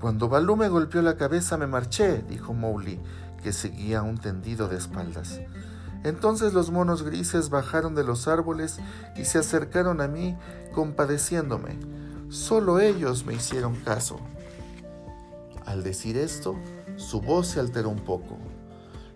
Cuando 0.00 0.28
Balú 0.28 0.56
me 0.56 0.68
golpeó 0.68 1.02
la 1.02 1.16
cabeza 1.16 1.56
me 1.56 1.68
marché, 1.68 2.24
dijo 2.28 2.52
Mowgli, 2.52 2.98
que 3.44 3.52
seguía 3.52 4.02
un 4.02 4.18
tendido 4.18 4.66
de 4.66 4.78
espaldas. 4.78 5.40
Entonces 6.02 6.52
los 6.52 6.72
monos 6.72 7.04
grises 7.04 7.48
bajaron 7.48 7.94
de 7.94 8.02
los 8.02 8.26
árboles 8.26 8.80
y 9.16 9.24
se 9.24 9.38
acercaron 9.38 10.00
a 10.00 10.08
mí 10.08 10.36
compadeciéndome. 10.74 11.78
Solo 12.28 12.80
ellos 12.80 13.24
me 13.24 13.34
hicieron 13.34 13.76
caso. 13.76 14.18
Al 15.64 15.84
decir 15.84 16.16
esto, 16.16 16.56
su 16.96 17.20
voz 17.20 17.46
se 17.46 17.60
alteró 17.60 17.88
un 17.88 18.00
poco. 18.00 18.36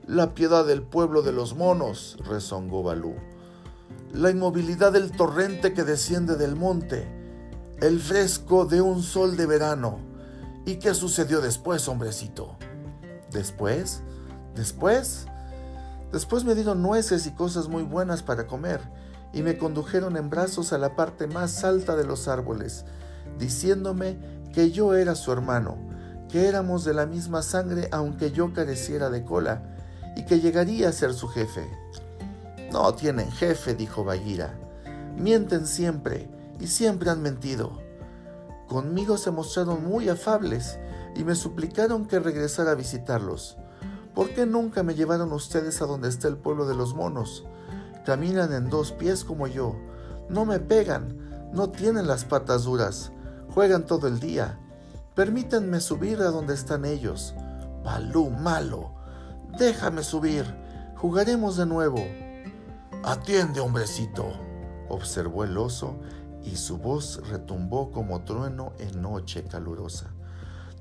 La 0.07 0.35
piedad 0.35 0.65
del 0.65 0.83
pueblo 0.83 1.23
de 1.23 1.33
los 1.33 1.57
monos, 1.57 2.19
rezongó 2.25 2.85
Balú. 2.85 3.17
La 4.17 4.31
inmovilidad 4.31 4.93
del 4.93 5.11
torrente 5.13 5.75
que 5.75 5.85
desciende 5.85 6.37
del 6.37 6.57
monte. 6.57 7.07
El 7.83 8.01
fresco 8.01 8.65
de 8.65 8.81
un 8.81 9.03
sol 9.03 9.37
de 9.37 9.45
verano. 9.45 9.99
¿Y 10.65 10.77
qué 10.77 10.95
sucedió 10.95 11.43
después, 11.43 11.87
hombrecito? 11.87 12.57
¿Después? 13.31 14.01
¿Después? 14.55 15.27
Después 16.13 16.45
me 16.45 16.55
dieron 16.55 16.81
nueces 16.81 17.27
y 17.27 17.33
cosas 17.33 17.69
muy 17.69 17.83
buenas 17.83 18.23
para 18.23 18.47
comer, 18.47 18.81
y 19.35 19.43
me 19.43 19.59
condujeron 19.59 20.17
en 20.17 20.31
brazos 20.31 20.73
a 20.73 20.79
la 20.79 20.97
parte 20.97 21.27
más 21.27 21.63
alta 21.63 21.95
de 21.95 22.07
los 22.07 22.27
árboles, 22.27 22.87
diciéndome 23.39 24.17
que 24.55 24.71
yo 24.71 24.95
era 24.95 25.15
su 25.15 25.31
hermano, 25.31 25.77
que 26.31 26.49
éramos 26.49 26.87
de 26.87 26.95
la 26.95 27.05
misma 27.05 27.43
sangre 27.43 27.91
aunque 27.93 28.33
yo 28.33 28.55
careciera 28.55 29.11
de 29.11 29.25
cola, 29.25 29.77
y 30.17 30.25
que 30.25 30.41
llegaría 30.41 30.89
a 30.89 30.93
ser 30.93 31.13
su 31.13 31.29
jefe. 31.29 31.69
No 32.77 32.93
tienen 32.93 33.33
jefe, 33.33 33.75
dijo 33.75 34.05
Bagheera. 34.05 34.55
Mienten 35.17 35.67
siempre 35.67 36.29
y 36.61 36.67
siempre 36.67 37.09
han 37.09 37.23
mentido. 37.23 37.73
Conmigo 38.69 39.17
se 39.17 39.31
mostraron 39.31 39.83
muy 39.83 40.11
afables 40.11 40.79
y 41.15 41.25
me 41.25 41.37
suplicaron 41.37 42.05
que 42.05 42.19
regresara 42.19 42.73
a 42.73 42.75
visitarlos. 42.75 43.57
¿Por 44.15 44.29
qué 44.35 44.45
nunca 44.45 44.83
me 44.83 44.95
llevaron 44.95 45.33
ustedes 45.33 45.81
a 45.81 45.87
donde 45.87 46.11
está 46.11 46.29
el 46.29 46.37
pueblo 46.37 46.67
de 46.67 46.75
los 46.75 46.95
monos? 46.95 47.47
Caminan 48.05 48.53
en 48.53 48.69
dos 48.69 48.93
pies 48.93 49.25
como 49.25 49.47
yo. 49.47 49.75
No 50.29 50.45
me 50.45 50.61
pegan, 50.61 51.49
no 51.55 51.71
tienen 51.71 52.07
las 52.07 52.27
patas 52.27 52.65
duras, 52.65 53.11
juegan 53.55 53.87
todo 53.87 54.07
el 54.07 54.21
día. 54.21 54.61
Permítanme 55.15 55.81
subir 55.81 56.21
a 56.21 56.27
donde 56.27 56.53
están 56.53 56.85
ellos. 56.85 57.35
Balú 57.83 58.29
malo, 58.29 58.93
Déjame 59.59 60.03
subir. 60.03 60.45
Jugaremos 60.97 61.57
de 61.57 61.65
nuevo. 61.65 62.26
Atiende, 63.05 63.61
hombrecito, 63.61 64.33
observó 64.89 65.45
el 65.45 65.57
oso 65.57 65.97
y 66.45 66.57
su 66.57 66.79
voz 66.79 67.21
retumbó 67.29 67.91
como 67.91 68.23
trueno 68.25 68.73
en 68.79 69.03
noche 69.03 69.45
calurosa. 69.45 70.07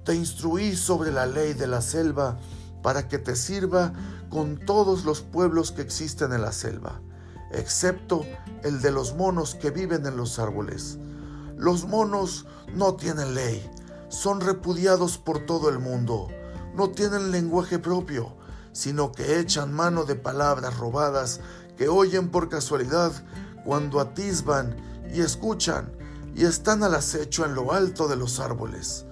Te 0.04 0.16
instruí 0.16 0.76
sobre 0.76 1.12
la 1.12 1.26
ley 1.26 1.54
de 1.54 1.68
la 1.68 1.82
selva 1.82 2.38
para 2.82 3.08
que 3.08 3.18
te 3.18 3.36
sirva 3.36 3.94
con 4.30 4.58
todos 4.58 5.06
los 5.06 5.22
pueblos 5.22 5.72
que 5.72 5.82
existen 5.82 6.34
en 6.34 6.42
la 6.42 6.52
selva, 6.52 7.02
excepto 7.52 8.26
el 8.64 8.82
de 8.82 8.92
los 8.92 9.16
monos 9.16 9.56
que 9.56 9.72
viven 9.72 10.06
en 10.06 10.18
los 10.18 10.40
árboles. 10.40 11.00
Los 11.58 11.88
monos 11.88 12.46
no 12.74 12.96
tienen 12.96 13.34
ley, 13.34 13.68
son 14.10 14.42
repudiados 14.42 15.18
por 15.18 15.46
todo 15.46 15.70
el 15.70 15.80
mundo, 15.80 16.28
no 16.76 16.90
tienen 16.90 17.32
lenguaje 17.32 17.80
propio, 17.80 18.36
sino 18.72 19.12
que 19.12 19.40
echan 19.40 19.74
mano 19.74 20.04
de 20.04 20.16
palabras 20.16 20.78
robadas 20.78 21.40
que 21.78 21.90
oyen 21.90 22.30
por 22.30 22.50
casualidad 22.50 23.12
cuando 23.64 24.00
atisban 24.00 24.76
y 25.14 25.22
escuchan 25.22 25.92
y 26.36 26.46
están 26.46 26.84
al 26.84 26.96
acecho 26.96 27.46
en 27.46 27.56
lo 27.56 27.74
alto 27.74 28.08
de 28.08 28.16
los 28.16 28.40
árboles. 28.40 29.06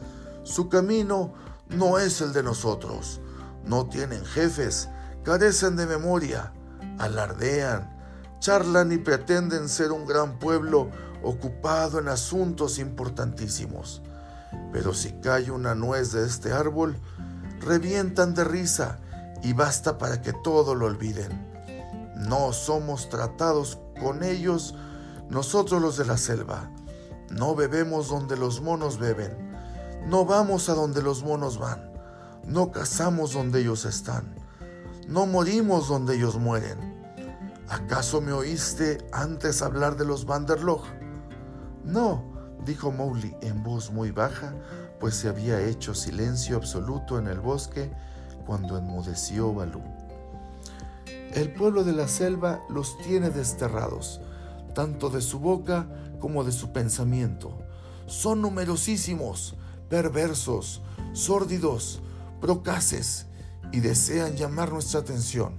Su 0.44 0.70
camino 0.70 1.34
no 1.70 1.98
es 1.98 2.22
el 2.22 2.34
de 2.34 2.44
nosotros. 2.44 3.22
No 3.66 3.88
tienen 3.88 4.26
jefes, 4.26 4.90
carecen 5.24 5.76
de 5.78 5.86
memoria, 5.86 6.52
alardean, 7.00 7.98
charlan 8.40 8.92
y 8.92 8.98
pretenden 8.98 9.70
ser 9.70 9.92
un 9.92 10.06
gran 10.06 10.38
pueblo 10.38 10.90
ocupado 11.24 12.00
en 12.00 12.10
asuntos 12.10 12.78
importantísimos. 12.78 14.02
Pero 14.74 14.94
si 14.94 15.14
cae 15.14 15.50
una 15.50 15.76
nuez 15.76 16.12
de 16.12 16.26
este 16.26 16.52
árbol, 16.52 16.98
revientan 17.62 18.34
de 18.34 18.44
risa 18.44 19.00
y 19.42 19.54
basta 19.54 19.98
para 19.98 20.22
que 20.22 20.34
todo 20.44 20.76
lo 20.76 20.88
olviden. 20.88 21.53
No 22.16 22.54
somos 22.54 23.10
tratados 23.10 23.80
con 24.00 24.24
ellos 24.24 24.76
nosotros 25.30 25.82
los 25.82 25.98
de 25.98 26.06
la 26.06 26.18
selva. 26.18 26.70
No 27.30 27.56
bebemos 27.56 28.10
donde 28.10 28.38
los 28.38 28.62
monos 28.62 29.00
beben. 29.00 29.52
No 30.06 30.26
vamos 30.26 30.70
a 30.70 30.74
donde 30.74 31.02
los 31.02 31.24
monos 31.24 31.58
van. 31.58 31.92
No 32.46 32.72
cazamos 32.72 33.34
donde 33.34 33.62
ellos 33.62 33.86
están. 33.86 34.36
No 35.08 35.26
morimos 35.26 35.88
donde 35.88 36.16
ellos 36.16 36.38
mueren. 36.38 36.94
¿Acaso 37.70 38.22
me 38.22 38.34
oíste 38.34 39.00
antes 39.12 39.62
hablar 39.62 39.96
de 39.98 40.06
los 40.06 40.26
Vanderlog? 40.26 40.84
No, 41.84 42.24
dijo 42.66 42.92
Mowgli 42.92 43.36
en 43.42 43.64
voz 43.64 43.92
muy 43.92 44.12
baja, 44.12 44.54
pues 45.00 45.16
se 45.16 45.30
había 45.30 45.60
hecho 45.62 45.96
silencio 45.96 46.58
absoluto 46.58 47.18
en 47.18 47.28
el 47.28 47.40
bosque 47.40 47.92
cuando 48.46 48.78
enmudeció 48.78 49.54
Balú. 49.54 49.82
El 51.34 51.52
pueblo 51.52 51.84
de 51.84 51.94
la 51.94 52.08
selva 52.08 52.62
los 52.70 52.96
tiene 53.00 53.32
desterrados, 53.32 54.22
tanto 54.76 55.10
de 55.10 55.20
su 55.20 55.40
boca 55.40 55.88
como 56.20 56.44
de 56.44 56.52
su 56.52 56.72
pensamiento. 56.72 57.58
Son 58.06 58.40
numerosísimos, 58.40 59.56
perversos, 59.90 60.84
sórdidos, 61.14 62.02
procaces 62.40 63.26
y 63.72 63.80
desean 63.80 64.36
llamar 64.36 64.72
nuestra 64.72 65.00
atención. 65.00 65.58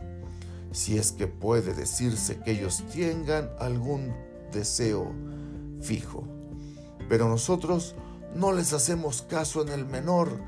Si 0.70 0.96
es 0.96 1.10
que 1.10 1.26
puede 1.26 1.74
decirse 1.74 2.38
que 2.38 2.52
ellos 2.52 2.84
tengan 2.92 3.50
algún 3.58 4.14
deseo 4.52 5.10
fijo. 5.80 6.24
Pero 7.08 7.28
nosotros 7.28 7.96
no 8.36 8.52
les 8.52 8.72
hacemos 8.72 9.22
caso 9.22 9.62
en 9.62 9.70
el 9.70 9.86
menor 9.86 10.38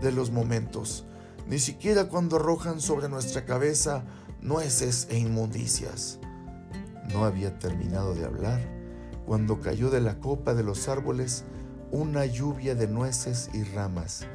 de 0.00 0.10
los 0.10 0.30
momentos, 0.30 1.04
ni 1.46 1.58
siquiera 1.58 2.08
cuando 2.08 2.36
arrojan 2.36 2.80
sobre 2.80 3.10
nuestra 3.10 3.44
cabeza 3.44 4.04
nueces 4.42 5.06
e 5.10 5.18
inmundicias. 5.18 6.18
No 7.12 7.24
había 7.24 7.58
terminado 7.58 8.14
de 8.14 8.24
hablar 8.24 8.60
cuando 9.26 9.60
cayó 9.60 9.90
de 9.90 10.00
la 10.00 10.18
copa 10.18 10.54
de 10.54 10.62
los 10.62 10.88
árboles 10.88 11.44
una 11.92 12.24
lluvia 12.26 12.74
de 12.74 12.86
nueces 12.86 13.50
y 13.52 13.64
ramas, 13.64 14.26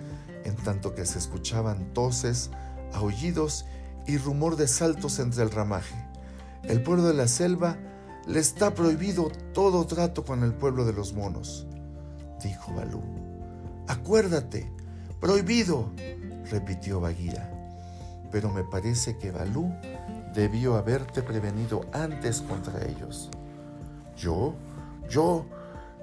en 0.43 0.55
tanto 0.55 0.93
que 0.93 1.05
se 1.05 1.19
escuchaban 1.19 1.93
toses, 1.93 2.51
aullidos 2.93 3.65
y 4.07 4.17
rumor 4.17 4.55
de 4.55 4.67
saltos 4.67 5.19
entre 5.19 5.43
el 5.43 5.51
ramaje. 5.51 5.95
El 6.63 6.83
pueblo 6.83 7.03
de 7.03 7.13
la 7.13 7.27
selva 7.27 7.77
le 8.27 8.39
está 8.39 8.73
prohibido 8.73 9.31
todo 9.53 9.85
trato 9.85 10.25
con 10.25 10.43
el 10.43 10.53
pueblo 10.53 10.85
de 10.85 10.93
los 10.93 11.13
monos, 11.13 11.67
dijo 12.43 12.73
Balú. 12.73 13.01
Acuérdate, 13.87 14.71
prohibido, 15.19 15.91
repitió 16.49 16.99
Bagheera. 16.99 17.54
Pero 18.31 18.51
me 18.51 18.63
parece 18.63 19.17
que 19.17 19.31
Balú 19.31 19.73
debió 20.33 20.75
haberte 20.75 21.21
prevenido 21.21 21.81
antes 21.93 22.41
contra 22.41 22.85
ellos. 22.85 23.29
¿Yo? 24.15 24.55
¿Yo? 25.09 25.45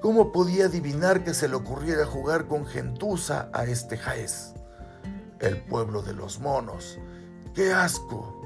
¿Cómo 0.00 0.32
podía 0.32 0.66
adivinar 0.66 1.22
que 1.22 1.34
se 1.34 1.48
le 1.48 1.54
ocurriera 1.54 2.06
jugar 2.06 2.46
con 2.46 2.66
gentuza 2.66 3.48
a 3.52 3.64
este 3.64 3.96
jaez? 3.96 4.54
El 5.38 5.58
pueblo 5.58 6.02
de 6.02 6.12
los 6.14 6.40
monos. 6.40 6.98
¡Qué 7.54 7.72
asco! 7.72 8.40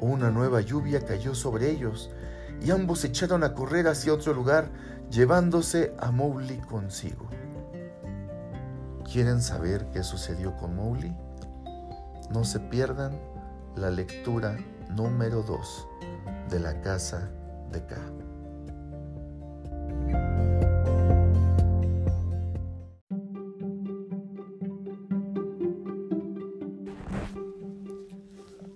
Una 0.00 0.30
nueva 0.30 0.60
lluvia 0.60 1.04
cayó 1.04 1.34
sobre 1.34 1.70
ellos 1.70 2.10
y 2.60 2.70
ambos 2.70 3.04
echaron 3.04 3.44
a 3.44 3.54
correr 3.54 3.88
hacia 3.88 4.12
otro 4.12 4.34
lugar 4.34 4.70
llevándose 5.10 5.94
a 5.98 6.10
Mowgli 6.10 6.58
consigo. 6.58 7.28
¿Quieren 9.10 9.42
saber 9.42 9.86
qué 9.92 10.02
sucedió 10.02 10.56
con 10.56 10.76
Mowgli? 10.76 11.14
No 12.32 12.44
se 12.44 12.60
pierdan 12.60 13.20
la 13.76 13.90
lectura 13.90 14.56
número 14.96 15.42
2 15.42 15.88
de 16.48 16.60
la 16.60 16.80
casa 16.80 17.30
de 17.70 17.84
K. 17.84 17.96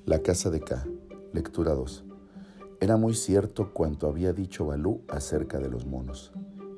La 0.04 0.18
casa 0.22 0.50
de 0.50 0.60
K, 0.60 0.84
lectura 1.32 1.72
2. 1.72 2.04
Era 2.80 2.98
muy 2.98 3.14
cierto 3.14 3.72
cuanto 3.72 4.06
había 4.06 4.34
dicho 4.34 4.66
Balú 4.66 5.00
acerca 5.08 5.58
de 5.58 5.70
los 5.70 5.86
monos. 5.86 6.30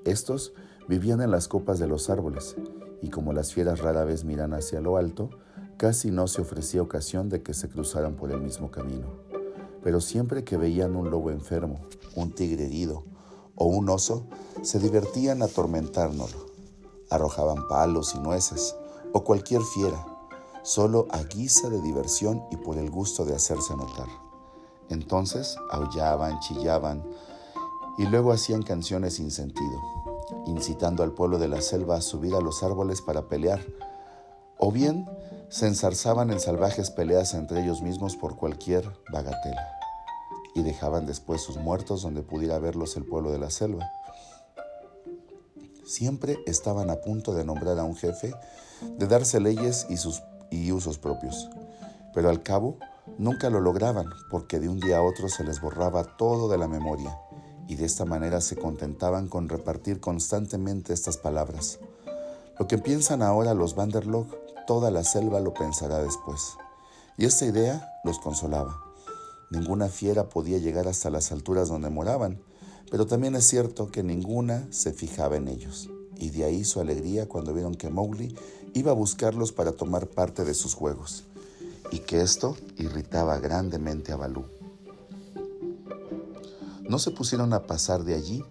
Estos 0.04 0.54
vivían 0.86 1.20
en 1.22 1.32
las 1.32 1.48
copas 1.48 1.80
de 1.80 1.88
los 1.88 2.08
árboles, 2.08 2.56
y 3.02 3.10
como 3.10 3.32
las 3.32 3.52
fieras 3.52 3.80
rara 3.80 4.04
vez 4.04 4.24
miran 4.24 4.54
hacia 4.54 4.80
lo 4.80 4.96
alto, 4.96 5.30
casi 5.78 6.10
no 6.10 6.26
se 6.26 6.42
ofrecía 6.42 6.82
ocasión 6.82 7.30
de 7.30 7.42
que 7.42 7.54
se 7.54 7.70
cruzaran 7.70 8.16
por 8.16 8.30
el 8.30 8.42
mismo 8.42 8.70
camino 8.70 9.28
pero 9.82 10.00
siempre 10.00 10.44
que 10.44 10.56
veían 10.56 10.96
un 10.96 11.10
lobo 11.10 11.30
enfermo, 11.30 11.80
un 12.14 12.32
tigre 12.32 12.66
herido 12.66 13.04
o 13.54 13.66
un 13.66 13.88
oso, 13.88 14.26
se 14.62 14.78
divertían 14.78 15.42
atormentárnoslo. 15.42 16.46
Arrojaban 17.10 17.66
palos 17.68 18.14
y 18.14 18.18
nueces 18.18 18.76
o 19.12 19.24
cualquier 19.24 19.62
fiera, 19.62 20.04
solo 20.62 21.06
a 21.10 21.22
guisa 21.22 21.70
de 21.70 21.80
diversión 21.80 22.42
y 22.50 22.56
por 22.56 22.76
el 22.76 22.90
gusto 22.90 23.24
de 23.24 23.34
hacerse 23.34 23.74
notar. 23.76 24.08
Entonces 24.90 25.56
aullaban, 25.70 26.38
chillaban 26.40 27.02
y 27.96 28.04
luego 28.06 28.32
hacían 28.32 28.62
canciones 28.62 29.14
sin 29.14 29.30
sentido, 29.30 29.80
incitando 30.46 31.02
al 31.02 31.12
pueblo 31.12 31.38
de 31.38 31.48
la 31.48 31.62
selva 31.62 31.96
a 31.96 32.02
subir 32.02 32.34
a 32.34 32.40
los 32.40 32.62
árboles 32.62 33.00
para 33.00 33.22
pelear, 33.22 33.64
o 34.58 34.70
bien 34.70 35.08
se 35.50 35.66
ensarzaban 35.66 36.30
en 36.30 36.40
salvajes 36.40 36.90
peleas 36.90 37.34
entre 37.34 37.62
ellos 37.62 37.80
mismos 37.80 38.16
por 38.16 38.36
cualquier 38.36 38.84
bagatela, 39.12 39.78
y 40.54 40.62
dejaban 40.62 41.06
después 41.06 41.40
sus 41.40 41.56
muertos 41.56 42.02
donde 42.02 42.22
pudiera 42.22 42.58
verlos 42.58 42.96
el 42.96 43.04
pueblo 43.04 43.30
de 43.30 43.38
la 43.38 43.50
selva. 43.50 43.90
Siempre 45.86 46.38
estaban 46.46 46.90
a 46.90 46.96
punto 46.96 47.34
de 47.34 47.44
nombrar 47.44 47.78
a 47.78 47.84
un 47.84 47.96
jefe, 47.96 48.34
de 48.98 49.06
darse 49.06 49.40
leyes 49.40 49.86
y, 49.88 49.96
sus, 49.96 50.22
y 50.50 50.70
usos 50.72 50.98
propios, 50.98 51.48
pero 52.12 52.28
al 52.28 52.42
cabo 52.42 52.76
nunca 53.16 53.48
lo 53.48 53.60
lograban 53.60 54.06
porque 54.30 54.60
de 54.60 54.68
un 54.68 54.80
día 54.80 54.98
a 54.98 55.02
otro 55.02 55.28
se 55.28 55.44
les 55.44 55.60
borraba 55.60 56.16
todo 56.16 56.48
de 56.48 56.58
la 56.58 56.68
memoria 56.68 57.18
y 57.66 57.76
de 57.76 57.86
esta 57.86 58.04
manera 58.04 58.40
se 58.40 58.56
contentaban 58.56 59.28
con 59.28 59.48
repartir 59.48 60.00
constantemente 60.00 60.92
estas 60.92 61.16
palabras. 61.16 61.78
Lo 62.58 62.66
que 62.66 62.78
piensan 62.78 63.22
ahora 63.22 63.54
los 63.54 63.74
Vanderlog 63.74 64.26
toda 64.68 64.90
la 64.90 65.02
selva 65.02 65.40
lo 65.40 65.54
pensará 65.54 66.02
después. 66.02 66.58
Y 67.16 67.24
esta 67.24 67.46
idea 67.46 67.90
los 68.04 68.18
consolaba. 68.18 68.78
Ninguna 69.50 69.88
fiera 69.88 70.28
podía 70.28 70.58
llegar 70.58 70.88
hasta 70.88 71.08
las 71.08 71.32
alturas 71.32 71.70
donde 71.70 71.88
moraban, 71.88 72.38
pero 72.90 73.06
también 73.06 73.34
es 73.34 73.46
cierto 73.46 73.90
que 73.90 74.02
ninguna 74.02 74.68
se 74.70 74.92
fijaba 74.92 75.36
en 75.36 75.48
ellos. 75.48 75.88
Y 76.18 76.28
de 76.30 76.44
ahí 76.44 76.64
su 76.64 76.80
alegría 76.80 77.26
cuando 77.26 77.54
vieron 77.54 77.76
que 77.76 77.88
Mowgli 77.88 78.36
iba 78.74 78.90
a 78.90 78.94
buscarlos 78.94 79.52
para 79.52 79.72
tomar 79.72 80.06
parte 80.06 80.44
de 80.44 80.52
sus 80.52 80.74
juegos, 80.74 81.24
y 81.90 82.00
que 82.00 82.20
esto 82.20 82.54
irritaba 82.76 83.38
grandemente 83.38 84.12
a 84.12 84.16
Balú. 84.16 84.44
No 86.86 86.98
se 86.98 87.10
pusieron 87.10 87.54
a 87.54 87.66
pasar 87.66 88.04
de 88.04 88.14
allí 88.14 88.44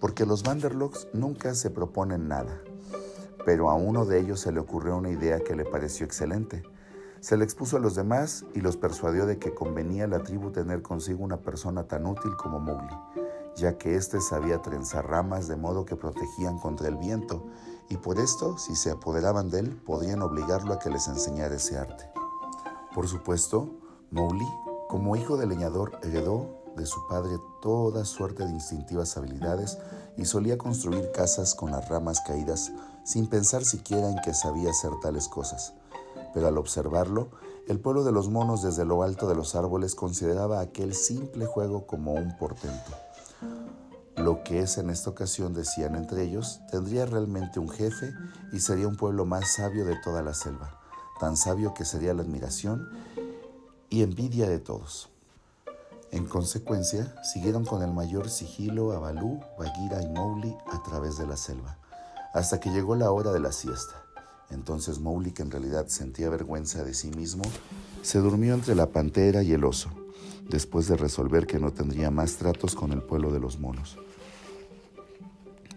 porque 0.00 0.24
los 0.24 0.44
Vanderlocks 0.44 1.08
nunca 1.12 1.52
se 1.56 1.70
proponen 1.70 2.28
nada 2.28 2.62
pero 3.44 3.70
a 3.70 3.74
uno 3.74 4.04
de 4.04 4.20
ellos 4.20 4.40
se 4.40 4.52
le 4.52 4.60
ocurrió 4.60 4.96
una 4.96 5.10
idea 5.10 5.40
que 5.40 5.56
le 5.56 5.64
pareció 5.64 6.06
excelente. 6.06 6.62
Se 7.20 7.36
le 7.36 7.44
expuso 7.44 7.76
a 7.76 7.80
los 7.80 7.94
demás 7.94 8.44
y 8.54 8.60
los 8.60 8.76
persuadió 8.76 9.26
de 9.26 9.38
que 9.38 9.54
convenía 9.54 10.04
a 10.04 10.08
la 10.08 10.22
tribu 10.22 10.50
tener 10.50 10.82
consigo 10.82 11.24
una 11.24 11.38
persona 11.38 11.84
tan 11.84 12.06
útil 12.06 12.36
como 12.36 12.60
Mowgli, 12.60 12.96
ya 13.56 13.78
que 13.78 13.96
éste 13.96 14.20
sabía 14.20 14.60
trenzar 14.60 15.08
ramas 15.08 15.48
de 15.48 15.56
modo 15.56 15.84
que 15.84 15.96
protegían 15.96 16.58
contra 16.58 16.88
el 16.88 16.96
viento, 16.96 17.46
y 17.88 17.96
por 17.96 18.18
esto, 18.18 18.58
si 18.58 18.76
se 18.76 18.90
apoderaban 18.90 19.50
de 19.50 19.60
él, 19.60 19.76
podrían 19.84 20.22
obligarlo 20.22 20.72
a 20.72 20.78
que 20.78 20.90
les 20.90 21.06
enseñara 21.08 21.54
ese 21.54 21.78
arte. 21.78 22.10
Por 22.94 23.08
supuesto, 23.08 23.70
Mowgli, 24.10 24.46
como 24.88 25.16
hijo 25.16 25.36
de 25.36 25.46
leñador, 25.46 25.98
heredó 26.02 26.62
de 26.76 26.86
su 26.86 27.06
padre 27.06 27.36
toda 27.60 28.04
suerte 28.04 28.44
de 28.44 28.50
instintivas 28.50 29.16
habilidades 29.16 29.78
y 30.16 30.24
solía 30.24 30.58
construir 30.58 31.10
casas 31.12 31.54
con 31.54 31.70
las 31.70 31.88
ramas 31.88 32.20
caídas 32.20 32.72
sin 33.04 33.26
pensar 33.26 33.64
siquiera 33.64 34.08
en 34.08 34.20
que 34.22 34.34
sabía 34.34 34.70
hacer 34.70 34.90
tales 35.02 35.28
cosas. 35.28 35.74
Pero 36.32 36.48
al 36.48 36.58
observarlo, 36.58 37.28
el 37.68 37.80
pueblo 37.80 38.04
de 38.04 38.12
los 38.12 38.28
monos 38.28 38.62
desde 38.62 38.84
lo 38.84 39.02
alto 39.02 39.28
de 39.28 39.34
los 39.34 39.54
árboles 39.54 39.94
consideraba 39.94 40.60
aquel 40.60 40.94
simple 40.94 41.46
juego 41.46 41.86
como 41.86 42.12
un 42.12 42.36
portento. 42.36 42.92
Lo 44.16 44.42
que 44.44 44.60
es 44.60 44.78
en 44.78 44.90
esta 44.90 45.10
ocasión, 45.10 45.54
decían 45.54 45.96
entre 45.96 46.22
ellos, 46.22 46.60
tendría 46.70 47.04
realmente 47.04 47.58
un 47.58 47.68
jefe 47.68 48.12
y 48.52 48.60
sería 48.60 48.88
un 48.88 48.96
pueblo 48.96 49.24
más 49.24 49.54
sabio 49.54 49.84
de 49.84 49.96
toda 50.02 50.22
la 50.22 50.34
selva, 50.34 50.80
tan 51.20 51.36
sabio 51.36 51.74
que 51.74 51.84
sería 51.84 52.14
la 52.14 52.22
admiración 52.22 52.88
y 53.90 54.02
envidia 54.02 54.48
de 54.48 54.60
todos. 54.60 55.10
En 56.14 56.26
consecuencia, 56.26 57.12
siguieron 57.24 57.64
con 57.64 57.82
el 57.82 57.92
mayor 57.92 58.30
sigilo 58.30 58.92
a 58.92 59.00
Balú, 59.00 59.40
Bagheera 59.58 60.00
y 60.00 60.06
Mowgli 60.06 60.56
a 60.72 60.80
través 60.82 61.18
de 61.18 61.26
la 61.26 61.36
selva 61.36 61.76
hasta 62.34 62.58
que 62.58 62.70
llegó 62.70 62.96
la 62.96 63.10
hora 63.12 63.32
de 63.32 63.40
la 63.40 63.52
siesta. 63.52 64.04
Entonces 64.50 64.98
Mowgli, 64.98 65.30
que 65.30 65.42
en 65.42 65.50
realidad 65.50 65.86
sentía 65.88 66.28
vergüenza 66.28 66.84
de 66.84 66.92
sí 66.92 67.10
mismo, 67.10 67.44
se 68.02 68.18
durmió 68.18 68.54
entre 68.54 68.74
la 68.74 68.90
pantera 68.90 69.42
y 69.42 69.52
el 69.52 69.64
oso, 69.64 69.88
después 70.48 70.88
de 70.88 70.96
resolver 70.96 71.46
que 71.46 71.60
no 71.60 71.72
tendría 71.72 72.10
más 72.10 72.34
tratos 72.34 72.74
con 72.74 72.92
el 72.92 73.02
pueblo 73.02 73.32
de 73.32 73.40
los 73.40 73.58
monos. 73.58 73.96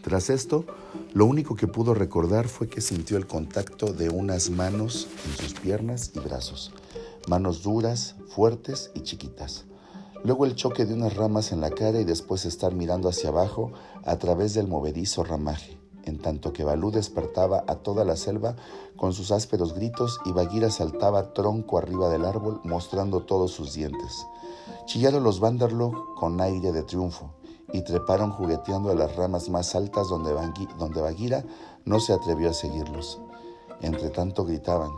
Tras 0.02 0.30
esto, 0.30 0.66
lo 1.14 1.26
único 1.26 1.56
que 1.56 1.68
pudo 1.68 1.94
recordar 1.94 2.48
fue 2.48 2.68
que 2.68 2.82
sintió 2.82 3.18
el 3.18 3.28
contacto 3.28 3.94
de 3.94 4.10
unas 4.10 4.50
manos 4.50 5.08
en 5.26 5.38
sus 5.38 5.60
piernas 5.60 6.12
y 6.16 6.20
brazos, 6.20 6.74
manos 7.28 7.62
duras, 7.62 8.16
fuertes 8.30 8.92
y 8.96 9.02
chiquitas. 9.02 9.66
Luego 10.24 10.46
el 10.46 10.56
choque 10.56 10.86
de 10.86 10.94
unas 10.94 11.16
ramas 11.16 11.52
en 11.52 11.62
la 11.62 11.70
cara 11.70 12.00
y 12.00 12.04
después 12.04 12.46
estar 12.46 12.74
mirando 12.74 13.10
hacia 13.10 13.30
abajo 13.30 13.72
a 14.04 14.18
través 14.18 14.54
del 14.54 14.68
movedizo 14.68 15.24
ramaje 15.24 15.78
en 16.08 16.20
tanto 16.20 16.54
que 16.54 16.64
Balú 16.64 16.92
despertaba 16.92 17.64
a 17.68 17.76
toda 17.76 18.06
la 18.06 18.16
selva 18.16 18.56
con 18.96 19.14
sus 19.14 19.32
ásperos 19.32 19.74
gritos 19.74 20.20
y 20.26 20.32
Bagheera 20.32 20.70
saltaba 20.70 21.34
tronco 21.34 21.78
arriba 21.78 22.10
del 22.10 22.26
árbol 22.26 22.62
mostrando 22.64 23.24
todos 23.24 23.52
sus 23.52 23.74
dientes. 23.74 24.26
Chillaron 24.86 25.24
los 25.24 25.40
Vanderlog 25.40 26.16
con 26.16 26.40
aire 26.42 26.72
de 26.72 26.84
triunfo 26.84 27.34
y 27.74 27.82
treparon 27.84 28.32
jugueteando 28.32 28.90
a 28.90 28.96
las 28.96 29.16
ramas 29.16 29.50
más 29.50 29.76
altas 29.76 30.08
donde, 30.08 30.34
donde 30.80 31.02
Bagheera 31.02 31.44
no 31.86 32.00
se 32.00 32.14
atrevió 32.14 32.50
a 32.50 32.54
seguirlos. 32.54 33.20
Entre 33.82 34.10
tanto 34.10 34.46
gritaban, 34.46 34.92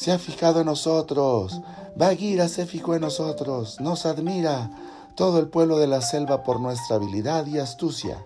se 0.00 0.12
ha 0.12 0.18
fijado 0.18 0.60
en 0.60 0.66
nosotros, 0.66 1.60
Bagheera 1.94 2.48
se 2.48 2.64
fijó 2.64 2.94
en 2.94 3.02
nosotros, 3.02 3.82
nos 3.82 4.06
admira 4.06 4.70
todo 5.14 5.38
el 5.38 5.48
pueblo 5.48 5.78
de 5.78 5.88
la 5.88 6.00
selva 6.00 6.42
por 6.42 6.58
nuestra 6.58 6.96
habilidad 6.96 7.44
y 7.44 7.58
astucia. 7.58 8.24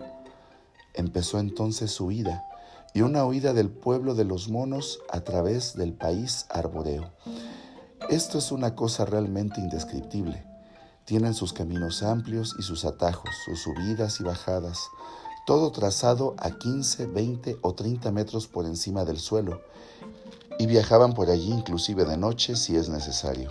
Empezó 0.92 1.40
entonces 1.40 1.90
su 1.90 2.04
huida, 2.06 2.44
y 2.92 3.00
una 3.00 3.24
huida 3.24 3.52
del 3.54 3.70
pueblo 3.70 4.14
de 4.14 4.24
los 4.24 4.48
monos 4.48 5.00
a 5.10 5.22
través 5.22 5.74
del 5.74 5.94
país 5.94 6.46
arboreo. 6.48 7.10
Esto 8.08 8.38
es 8.38 8.52
una 8.52 8.76
cosa 8.76 9.04
realmente 9.04 9.60
indescriptible. 9.60 10.46
Tienen 11.04 11.34
sus 11.34 11.52
caminos 11.52 12.04
amplios 12.04 12.54
y 12.56 12.62
sus 12.62 12.84
atajos, 12.84 13.30
sus 13.46 13.62
subidas 13.62 14.20
y 14.20 14.22
bajadas, 14.22 14.78
todo 15.44 15.72
trazado 15.72 16.36
a 16.38 16.52
15, 16.52 17.06
20 17.06 17.56
o 17.62 17.74
30 17.74 18.12
metros 18.12 18.46
por 18.46 18.64
encima 18.64 19.04
del 19.04 19.18
suelo, 19.18 19.60
y 20.58 20.66
viajaban 20.66 21.12
por 21.12 21.30
allí 21.30 21.52
inclusive 21.52 22.04
de 22.04 22.16
noche 22.16 22.56
si 22.56 22.76
es 22.76 22.88
necesario. 22.88 23.50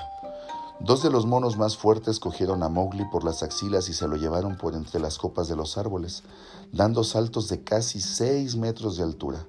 Dos 0.80 1.04
de 1.04 1.10
los 1.10 1.26
monos 1.26 1.58
más 1.58 1.78
fuertes 1.78 2.20
cogieron 2.20 2.62
a 2.64 2.68
Mowgli 2.68 3.06
por 3.06 3.24
las 3.24 3.42
axilas 3.42 3.88
y 3.90 3.94
se 3.94 4.08
lo 4.08 4.18
llevaron 4.18 4.58
por 4.58 4.76
entre 4.76 5.00
las 5.00 5.18
copas 5.18 5.48
de 5.48 5.56
los 5.56 5.78
árboles, 5.78 6.24
dando 6.72 7.04
saltos 7.04 7.48
de 7.48 7.64
casi 7.64 8.02
seis 8.02 8.56
metros 8.56 8.98
de 8.98 9.04
altura. 9.04 9.48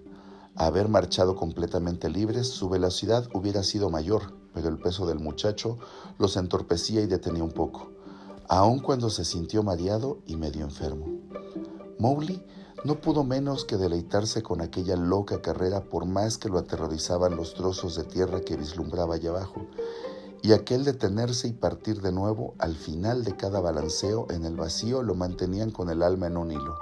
haber 0.55 0.89
marchado 0.89 1.35
completamente 1.35 2.09
libres, 2.09 2.47
su 2.47 2.69
velocidad 2.69 3.29
hubiera 3.35 3.65
sido 3.65 3.91
mayor, 3.91 4.35
pero 4.53 4.69
el 4.69 4.79
peso 4.79 5.05
del 5.05 5.19
muchacho 5.19 5.79
los 6.19 6.37
entorpecía 6.37 7.01
y 7.01 7.07
detenía 7.07 7.43
un 7.43 7.51
poco, 7.51 7.91
aun 8.49 8.79
cuando 8.79 9.11
se 9.11 9.25
sintió 9.25 9.65
mareado 9.65 10.19
y 10.27 10.37
medio 10.37 10.63
enfermo. 10.63 11.07
Mowgli 11.99 12.41
no 12.85 13.01
pudo 13.01 13.25
menos 13.25 13.65
que 13.65 13.79
deleitarse 13.79 14.43
con 14.43 14.61
aquella 14.61 14.95
loca 14.97 15.41
carrera 15.41 15.81
por 15.81 16.05
más 16.05 16.37
que 16.37 16.51
lo 16.51 16.59
aterrorizaban 16.59 17.35
los 17.35 17.55
trozos 17.55 17.97
de 17.97 18.05
tierra 18.05 18.43
que 18.43 18.57
vislumbraba 18.57 19.15
allá 19.15 19.31
abajo, 19.31 19.67
y 20.43 20.53
aquel 20.53 20.85
detenerse 20.85 21.49
y 21.49 21.53
partir 21.53 22.03
de 22.03 22.13
nuevo 22.13 22.55
al 22.59 22.77
final 22.77 23.25
de 23.25 23.37
cada 23.37 23.61
balanceo 23.61 24.27
en 24.29 24.45
el 24.45 24.57
vacío 24.57 25.03
lo 25.03 25.15
mantenían 25.15 25.71
con 25.71 25.89
el 25.89 26.03
alma 26.03 26.27
en 26.27 26.37
un 26.37 26.53
hilo. 26.53 26.79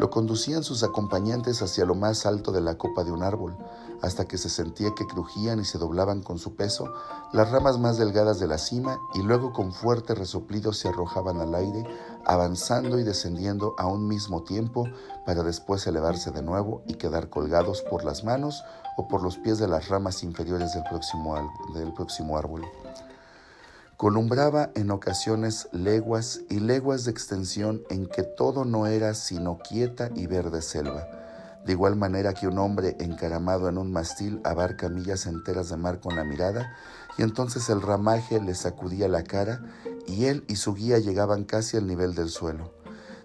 Lo 0.00 0.10
conducían 0.10 0.64
sus 0.64 0.82
acompañantes 0.82 1.62
hacia 1.62 1.84
lo 1.84 1.94
más 1.94 2.26
alto 2.26 2.50
de 2.50 2.60
la 2.60 2.76
copa 2.76 3.04
de 3.04 3.12
un 3.12 3.22
árbol, 3.22 3.56
hasta 4.02 4.26
que 4.26 4.38
se 4.38 4.48
sentía 4.48 4.94
que 4.94 5.06
crujían 5.06 5.60
y 5.60 5.64
se 5.64 5.78
doblaban 5.78 6.22
con 6.22 6.38
su 6.38 6.54
peso 6.54 6.92
las 7.32 7.50
ramas 7.50 7.78
más 7.78 7.98
delgadas 7.98 8.38
de 8.38 8.46
la 8.46 8.58
cima 8.58 8.98
y 9.14 9.22
luego 9.22 9.52
con 9.52 9.72
fuerte 9.72 10.14
resoplido 10.14 10.72
se 10.72 10.88
arrojaban 10.88 11.40
al 11.40 11.54
aire, 11.54 11.84
avanzando 12.24 12.98
y 12.98 13.04
descendiendo 13.04 13.74
a 13.78 13.86
un 13.86 14.06
mismo 14.06 14.42
tiempo 14.42 14.88
para 15.26 15.42
después 15.42 15.86
elevarse 15.86 16.30
de 16.30 16.42
nuevo 16.42 16.82
y 16.86 16.94
quedar 16.94 17.30
colgados 17.30 17.82
por 17.82 18.04
las 18.04 18.24
manos 18.24 18.62
o 18.96 19.08
por 19.08 19.22
los 19.22 19.38
pies 19.38 19.58
de 19.58 19.68
las 19.68 19.88
ramas 19.88 20.22
inferiores 20.22 20.72
del 20.74 20.84
próximo, 20.84 21.52
del 21.74 21.92
próximo 21.92 22.38
árbol. 22.38 22.64
Columbraba 23.96 24.70
en 24.74 24.90
ocasiones 24.90 25.68
leguas 25.72 26.40
y 26.50 26.58
leguas 26.58 27.04
de 27.04 27.12
extensión 27.12 27.82
en 27.90 28.06
que 28.06 28.24
todo 28.24 28.64
no 28.64 28.86
era 28.86 29.14
sino 29.14 29.58
quieta 29.58 30.10
y 30.14 30.26
verde 30.26 30.62
selva, 30.62 31.23
de 31.64 31.72
igual 31.72 31.96
manera 31.96 32.34
que 32.34 32.46
un 32.46 32.58
hombre 32.58 32.96
encaramado 33.00 33.68
en 33.68 33.78
un 33.78 33.90
mastil 33.90 34.40
abarca 34.44 34.88
millas 34.88 35.26
enteras 35.26 35.70
de 35.70 35.76
mar 35.76 36.00
con 36.00 36.16
la 36.16 36.24
mirada, 36.24 36.76
y 37.16 37.22
entonces 37.22 37.68
el 37.70 37.80
ramaje 37.80 38.40
le 38.40 38.54
sacudía 38.54 39.08
la 39.08 39.24
cara 39.24 39.62
y 40.06 40.26
él 40.26 40.44
y 40.48 40.56
su 40.56 40.74
guía 40.74 40.98
llegaban 40.98 41.44
casi 41.44 41.76
al 41.76 41.86
nivel 41.86 42.14
del 42.14 42.28
suelo. 42.28 42.72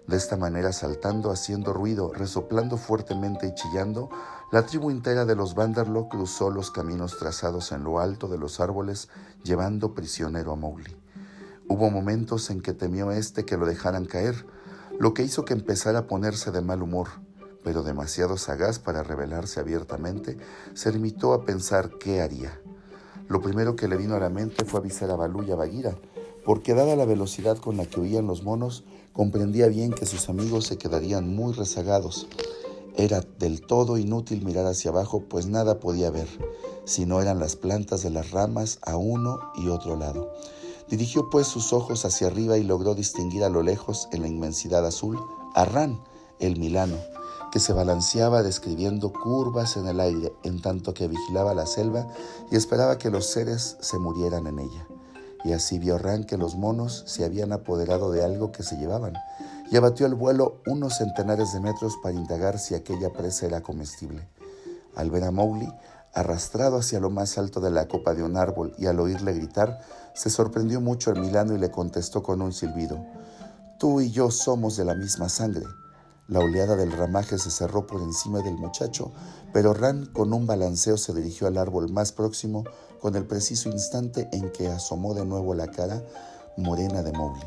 De 0.06 0.16
esta 0.16 0.36
manera, 0.36 0.72
saltando, 0.72 1.30
haciendo 1.30 1.72
ruido, 1.72 2.12
resoplando 2.12 2.76
fuertemente 2.76 3.46
y 3.46 3.54
chillando, 3.54 4.10
la 4.50 4.66
tribu 4.66 4.90
entera 4.90 5.24
de 5.24 5.36
los 5.36 5.54
Vanderlo 5.54 6.08
cruzó 6.08 6.50
los 6.50 6.70
caminos 6.70 7.18
trazados 7.18 7.70
en 7.70 7.84
lo 7.84 8.00
alto 8.00 8.26
de 8.26 8.38
los 8.38 8.58
árboles, 8.58 9.08
llevando 9.44 9.94
prisionero 9.94 10.52
a 10.52 10.56
Mowgli. 10.56 10.96
Hubo 11.68 11.90
momentos 11.90 12.50
en 12.50 12.60
que 12.60 12.72
temió 12.72 13.12
éste 13.12 13.44
que 13.44 13.56
lo 13.56 13.66
dejaran 13.66 14.06
caer, 14.06 14.46
lo 14.98 15.14
que 15.14 15.22
hizo 15.22 15.44
que 15.44 15.52
empezara 15.52 16.00
a 16.00 16.06
ponerse 16.08 16.50
de 16.50 16.60
mal 16.60 16.82
humor, 16.82 17.08
pero 17.62 17.82
demasiado 17.82 18.36
sagaz 18.36 18.78
para 18.78 19.02
revelarse 19.02 19.60
abiertamente, 19.60 20.38
se 20.74 20.92
limitó 20.92 21.32
a 21.32 21.44
pensar 21.44 21.98
qué 21.98 22.20
haría. 22.20 22.60
Lo 23.28 23.40
primero 23.40 23.76
que 23.76 23.88
le 23.88 23.96
vino 23.96 24.14
a 24.14 24.20
la 24.20 24.30
mente 24.30 24.64
fue 24.64 24.80
avisar 24.80 25.10
a 25.10 25.16
Balú 25.16 25.42
y 25.42 25.52
a 25.52 25.56
Bagheera, 25.56 25.96
porque 26.44 26.74
dada 26.74 26.96
la 26.96 27.04
velocidad 27.04 27.58
con 27.58 27.76
la 27.76 27.86
que 27.86 28.00
huían 28.00 28.26
los 28.26 28.42
monos, 28.42 28.84
comprendía 29.12 29.68
bien 29.68 29.92
que 29.92 30.06
sus 30.06 30.28
amigos 30.28 30.66
se 30.66 30.78
quedarían 30.78 31.28
muy 31.28 31.52
rezagados 31.52 32.26
era 32.96 33.22
del 33.38 33.62
todo 33.62 33.96
inútil 33.98 34.44
mirar 34.44 34.66
hacia 34.66 34.90
abajo, 34.90 35.24
pues 35.28 35.46
nada 35.46 35.80
podía 35.80 36.10
ver, 36.10 36.28
si 36.84 37.06
no 37.06 37.20
eran 37.20 37.38
las 37.38 37.56
plantas 37.56 38.02
de 38.02 38.10
las 38.10 38.30
ramas 38.30 38.78
a 38.82 38.96
uno 38.96 39.38
y 39.56 39.68
otro 39.68 39.96
lado. 39.96 40.32
Dirigió 40.88 41.30
pues 41.30 41.46
sus 41.46 41.72
ojos 41.72 42.04
hacia 42.04 42.26
arriba 42.26 42.58
y 42.58 42.64
logró 42.64 42.94
distinguir 42.94 43.44
a 43.44 43.48
lo 43.48 43.62
lejos, 43.62 44.08
en 44.12 44.22
la 44.22 44.28
inmensidad 44.28 44.84
azul, 44.84 45.18
a 45.54 45.64
Ran, 45.64 46.02
el 46.40 46.58
milano, 46.58 46.96
que 47.50 47.60
se 47.60 47.72
balanceaba 47.72 48.42
describiendo 48.42 49.12
curvas 49.12 49.76
en 49.76 49.86
el 49.86 50.00
aire 50.00 50.32
en 50.44 50.62
tanto 50.62 50.94
que 50.94 51.08
vigilaba 51.08 51.54
la 51.54 51.66
selva 51.66 52.06
y 52.50 52.56
esperaba 52.56 52.98
que 52.98 53.10
los 53.10 53.26
seres 53.26 53.76
se 53.80 53.98
murieran 53.98 54.46
en 54.46 54.60
ella. 54.60 54.86
Y 55.44 55.52
así 55.52 55.78
vio 55.78 55.98
Ran 55.98 56.24
que 56.24 56.36
los 56.36 56.56
monos 56.56 57.04
se 57.06 57.24
habían 57.24 57.52
apoderado 57.52 58.12
de 58.12 58.24
algo 58.24 58.52
que 58.52 58.62
se 58.62 58.76
llevaban, 58.76 59.14
y 59.70 59.76
abatió 59.76 60.06
el 60.06 60.14
vuelo 60.14 60.60
unos 60.66 60.98
centenares 60.98 61.52
de 61.52 61.60
metros 61.60 61.96
para 62.02 62.14
indagar 62.14 62.58
si 62.58 62.74
aquella 62.74 63.10
presa 63.10 63.46
era 63.46 63.62
comestible. 63.62 64.28
Al 64.96 65.10
ver 65.10 65.24
a 65.24 65.30
Mowgli, 65.30 65.72
arrastrado 66.12 66.78
hacia 66.78 67.00
lo 67.00 67.10
más 67.10 67.38
alto 67.38 67.60
de 67.60 67.70
la 67.70 67.86
copa 67.86 68.14
de 68.14 68.22
un 68.22 68.36
árbol 68.36 68.74
y 68.78 68.86
al 68.86 68.98
oírle 68.98 69.32
gritar, 69.32 69.80
se 70.12 70.28
sorprendió 70.28 70.80
mucho 70.80 71.12
el 71.12 71.20
Milano 71.20 71.54
y 71.54 71.58
le 71.58 71.70
contestó 71.70 72.22
con 72.22 72.42
un 72.42 72.52
silbido, 72.52 72.98
Tú 73.78 74.02
y 74.02 74.10
yo 74.10 74.30
somos 74.30 74.76
de 74.76 74.84
la 74.84 74.94
misma 74.94 75.30
sangre. 75.30 75.64
La 76.30 76.38
oleada 76.38 76.76
del 76.76 76.92
ramaje 76.92 77.40
se 77.40 77.50
cerró 77.50 77.88
por 77.88 78.00
encima 78.00 78.38
del 78.40 78.54
muchacho, 78.54 79.10
pero 79.52 79.74
Ran 79.74 80.06
con 80.06 80.32
un 80.32 80.46
balanceo 80.46 80.96
se 80.96 81.12
dirigió 81.12 81.48
al 81.48 81.58
árbol 81.58 81.90
más 81.90 82.12
próximo 82.12 82.62
con 83.00 83.16
el 83.16 83.26
preciso 83.26 83.68
instante 83.68 84.28
en 84.30 84.52
que 84.52 84.68
asomó 84.68 85.12
de 85.12 85.26
nuevo 85.26 85.54
la 85.54 85.72
cara 85.72 86.04
morena 86.56 87.02
de 87.02 87.10
Mowgli. 87.10 87.44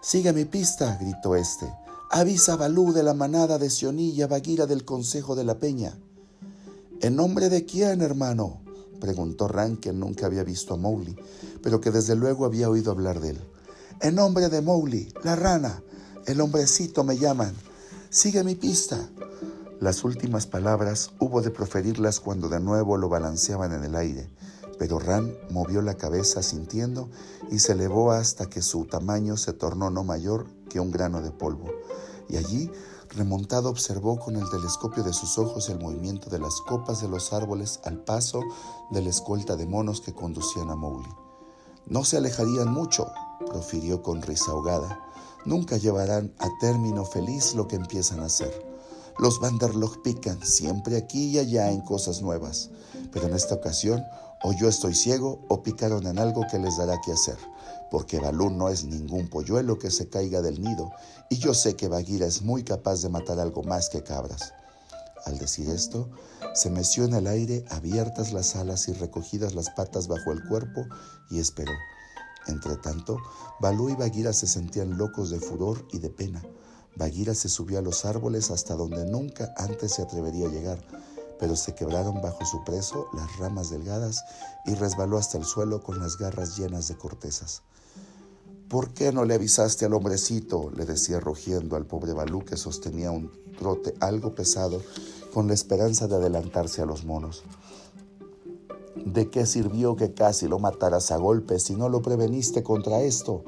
Sigue 0.00 0.32
mi 0.32 0.44
pista, 0.44 0.98
gritó 1.00 1.36
este. 1.36 1.72
Avisa 2.10 2.54
a 2.54 2.56
Balú 2.56 2.92
de 2.92 3.04
la 3.04 3.14
manada 3.14 3.56
de 3.58 3.70
Sionilla 3.70 4.26
Baguira 4.26 4.66
del 4.66 4.84
Consejo 4.84 5.36
de 5.36 5.44
la 5.44 5.60
Peña. 5.60 5.96
¿En 7.02 7.14
nombre 7.14 7.50
de 7.50 7.64
quién, 7.64 8.02
hermano? 8.02 8.62
preguntó 9.00 9.46
Ran, 9.46 9.76
que 9.76 9.92
nunca 9.92 10.26
había 10.26 10.42
visto 10.42 10.74
a 10.74 10.76
Mowgli, 10.76 11.16
pero 11.62 11.80
que 11.80 11.92
desde 11.92 12.16
luego 12.16 12.46
había 12.46 12.68
oído 12.68 12.90
hablar 12.90 13.20
de 13.20 13.30
él. 13.30 13.40
En 14.00 14.16
nombre 14.16 14.48
de 14.48 14.60
Mowgli, 14.60 15.14
la 15.22 15.36
rana, 15.36 15.84
el 16.26 16.40
hombrecito 16.40 17.04
me 17.04 17.16
llaman. 17.16 17.54
Sigue 18.12 18.44
mi 18.44 18.54
pista. 18.54 19.08
Las 19.80 20.04
últimas 20.04 20.46
palabras 20.46 21.10
hubo 21.18 21.42
de 21.42 21.50
proferirlas 21.50 22.20
cuando 22.20 22.48
de 22.48 22.60
nuevo 22.60 22.96
lo 22.96 23.08
balanceaban 23.08 23.72
en 23.72 23.82
el 23.82 23.96
aire 23.96 24.28
pero 24.82 24.98
Ran 24.98 25.32
movió 25.48 25.80
la 25.80 25.94
cabeza 25.94 26.42
sintiendo 26.42 27.08
y 27.52 27.60
se 27.60 27.70
elevó 27.70 28.10
hasta 28.10 28.50
que 28.50 28.62
su 28.62 28.84
tamaño 28.86 29.36
se 29.36 29.52
tornó 29.52 29.90
no 29.90 30.02
mayor 30.02 30.48
que 30.68 30.80
un 30.80 30.90
grano 30.90 31.22
de 31.22 31.30
polvo. 31.30 31.66
Y 32.28 32.36
allí, 32.36 32.68
remontado, 33.10 33.68
observó 33.68 34.18
con 34.18 34.34
el 34.34 34.50
telescopio 34.50 35.04
de 35.04 35.12
sus 35.12 35.38
ojos 35.38 35.68
el 35.68 35.78
movimiento 35.78 36.30
de 36.30 36.40
las 36.40 36.60
copas 36.62 37.00
de 37.00 37.06
los 37.06 37.32
árboles 37.32 37.78
al 37.84 38.02
paso 38.02 38.42
de 38.90 39.02
la 39.02 39.10
escolta 39.10 39.54
de 39.54 39.66
monos 39.66 40.00
que 40.00 40.14
conducían 40.14 40.68
a 40.68 40.74
Mowgli. 40.74 41.14
No 41.86 42.04
se 42.04 42.16
alejarían 42.16 42.72
mucho, 42.72 43.06
profirió 43.46 44.02
con 44.02 44.20
risa 44.20 44.50
ahogada. 44.50 44.98
Nunca 45.44 45.76
llevarán 45.76 46.32
a 46.38 46.48
término 46.60 47.04
feliz 47.04 47.54
lo 47.54 47.66
que 47.66 47.76
empiezan 47.76 48.20
a 48.20 48.26
hacer. 48.26 48.52
Los 49.18 49.40
Vanderlog 49.40 50.02
pican 50.02 50.40
siempre 50.44 50.96
aquí 50.96 51.30
y 51.30 51.38
allá 51.38 51.70
en 51.70 51.80
cosas 51.82 52.22
nuevas, 52.22 52.70
pero 53.12 53.26
en 53.26 53.34
esta 53.34 53.56
ocasión 53.56 54.02
o 54.42 54.52
yo 54.52 54.68
estoy 54.68 54.94
ciego 54.94 55.44
o 55.48 55.62
picaron 55.62 56.06
en 56.06 56.18
algo 56.18 56.46
que 56.50 56.58
les 56.58 56.76
dará 56.76 57.00
que 57.00 57.12
hacer, 57.12 57.36
porque 57.90 58.18
Balú 58.18 58.50
no 58.50 58.68
es 58.68 58.84
ningún 58.84 59.28
polluelo 59.28 59.78
que 59.78 59.90
se 59.90 60.08
caiga 60.08 60.42
del 60.42 60.60
nido, 60.60 60.90
y 61.28 61.38
yo 61.38 61.54
sé 61.54 61.76
que 61.76 61.88
Bagheera 61.88 62.26
es 62.26 62.42
muy 62.42 62.64
capaz 62.64 63.02
de 63.02 63.08
matar 63.08 63.38
algo 63.38 63.62
más 63.62 63.88
que 63.88 64.02
cabras. 64.02 64.52
Al 65.24 65.38
decir 65.38 65.68
esto, 65.68 66.08
se 66.54 66.70
meció 66.70 67.04
en 67.04 67.14
el 67.14 67.28
aire, 67.28 67.64
abiertas 67.70 68.32
las 68.32 68.56
alas 68.56 68.88
y 68.88 68.92
recogidas 68.92 69.54
las 69.54 69.70
patas 69.70 70.08
bajo 70.08 70.32
el 70.32 70.42
cuerpo, 70.48 70.80
y 71.30 71.38
esperó. 71.38 71.72
Entretanto, 72.46 73.18
Balú 73.60 73.88
y 73.90 73.94
Bagheera 73.94 74.32
se 74.32 74.46
sentían 74.46 74.98
locos 74.98 75.30
de 75.30 75.40
furor 75.40 75.86
y 75.92 75.98
de 75.98 76.10
pena. 76.10 76.42
Bagheera 76.96 77.34
se 77.34 77.48
subió 77.48 77.78
a 77.78 77.82
los 77.82 78.04
árboles 78.04 78.50
hasta 78.50 78.74
donde 78.74 79.04
nunca 79.04 79.54
antes 79.56 79.94
se 79.94 80.02
atrevería 80.02 80.46
a 80.46 80.50
llegar, 80.50 80.84
pero 81.38 81.56
se 81.56 81.74
quebraron 81.74 82.20
bajo 82.20 82.44
su 82.44 82.62
preso 82.64 83.08
las 83.14 83.36
ramas 83.38 83.70
delgadas 83.70 84.24
y 84.66 84.74
resbaló 84.74 85.18
hasta 85.18 85.38
el 85.38 85.44
suelo 85.44 85.82
con 85.82 85.98
las 85.98 86.18
garras 86.18 86.56
llenas 86.56 86.88
de 86.88 86.96
cortezas. 86.96 87.62
¿Por 88.68 88.94
qué 88.94 89.12
no 89.12 89.24
le 89.24 89.34
avisaste 89.34 89.84
al 89.84 89.94
hombrecito? 89.94 90.70
le 90.70 90.86
decía 90.86 91.20
rugiendo 91.20 91.76
al 91.76 91.84
pobre 91.86 92.14
Balú 92.14 92.44
que 92.44 92.56
sostenía 92.56 93.10
un 93.10 93.30
trote 93.58 93.94
algo 94.00 94.34
pesado 94.34 94.80
con 95.32 95.46
la 95.46 95.54
esperanza 95.54 96.06
de 96.08 96.16
adelantarse 96.16 96.80
a 96.80 96.86
los 96.86 97.04
monos. 97.04 97.42
¿De 98.94 99.30
qué 99.30 99.46
sirvió 99.46 99.96
que 99.96 100.12
casi 100.12 100.48
lo 100.48 100.58
mataras 100.58 101.10
a 101.10 101.16
golpes 101.16 101.64
si 101.64 101.74
no 101.74 101.88
lo 101.88 102.02
preveniste 102.02 102.62
contra 102.62 103.00
esto? 103.00 103.42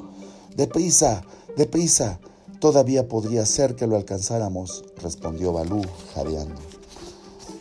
¡Deprisa! 0.56 1.22
¡Deprisa! 1.56 2.18
Todavía 2.60 3.08
podría 3.08 3.44
ser 3.44 3.76
que 3.76 3.86
lo 3.86 3.96
alcanzáramos, 3.96 4.84
respondió 4.96 5.52
Balú, 5.52 5.82
jadeando. 6.14 6.60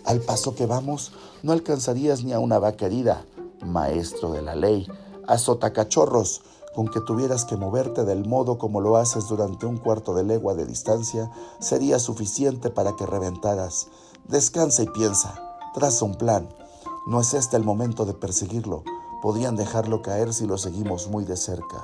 Al 0.06 0.22
paso 0.22 0.56
que 0.56 0.66
vamos, 0.66 1.12
no 1.44 1.52
alcanzarías 1.52 2.24
ni 2.24 2.34
a 2.34 2.40
una 2.40 2.58
vaca 2.58 2.86
herida, 2.86 3.26
maestro 3.66 4.32
de 4.32 4.42
la 4.42 4.56
ley. 4.56 4.88
Azota 5.28 5.74
cachorros, 5.74 6.42
con 6.74 6.88
que 6.88 7.02
tuvieras 7.02 7.46
que 7.46 7.58
moverte 7.58 8.04
del 8.04 8.26
modo 8.26 8.58
como 8.58 8.82
lo 8.82 8.98
haces 8.98 9.28
durante 9.28 9.66
un 9.66 9.78
cuarto 9.78 10.14
de 10.14 10.24
legua 10.24 10.56
de 10.56 10.66
distancia, 10.66 11.30
sería 11.60 12.00
suficiente 12.00 12.70
para 12.70 12.96
que 12.96 13.06
reventaras. 13.06 13.88
Descansa 14.28 14.84
y 14.84 14.88
piensa, 14.88 15.60
traza 15.74 16.06
un 16.06 16.16
plan. 16.16 16.50
No 17.06 17.20
es 17.20 17.34
este 17.34 17.58
el 17.58 17.66
momento 17.66 18.06
de 18.06 18.14
perseguirlo. 18.14 18.86
Podrían 19.22 19.58
dejarlo 19.58 20.02
caer 20.02 20.34
si 20.34 20.48
lo 20.48 20.58
seguimos 20.58 21.10
muy 21.10 21.26
de 21.26 21.36
cerca. 21.36 21.84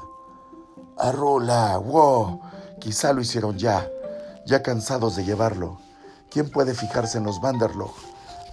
Arrula, 0.97 1.77
wow, 1.77 2.39
quizá 2.79 3.11
lo 3.11 3.19
hicieron 3.19 3.57
ya, 3.57 3.85
ya 4.45 4.63
cansados 4.63 5.17
de 5.17 5.25
llevarlo. 5.25 5.77
¿Quién 6.31 6.49
puede 6.49 6.73
fijarse 6.73 7.17
en 7.17 7.25
los 7.25 7.41
Vanderlog? 7.41 7.91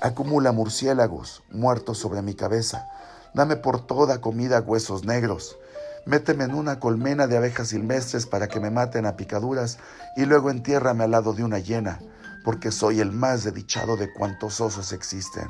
Acumula 0.01 0.51
murciélagos 0.51 1.45
muertos 1.51 1.99
sobre 1.99 2.21
mi 2.21 2.35
cabeza. 2.35 2.89
Dame 3.33 3.55
por 3.55 3.87
toda 3.87 4.21
comida 4.21 4.61
huesos 4.61 5.05
negros. 5.05 5.57
Méteme 6.05 6.45
en 6.45 6.55
una 6.55 6.81
colmena 6.81 7.29
de 7.29 7.37
abejas 7.37 7.69
silvestres 7.69 8.27
para 8.27 8.49
que 8.49 8.59
me 8.59 8.71
maten 8.71 9.07
a 9.07 9.17
picaduras 9.17 9.79
y 10.17 10.25
luego 10.25 10.51
entiérrame 10.51 11.05
al 11.05 11.13
lado 11.13 11.33
de 11.33 11.45
una 11.45 11.61
hiena, 11.61 12.01
porque 12.45 12.73
soy 12.73 12.99
el 12.99 13.13
más 13.13 13.45
desdichado 13.45 13.97
de 13.97 14.13
cuantos 14.13 14.61
osos 14.61 14.93
existen. 14.93 15.49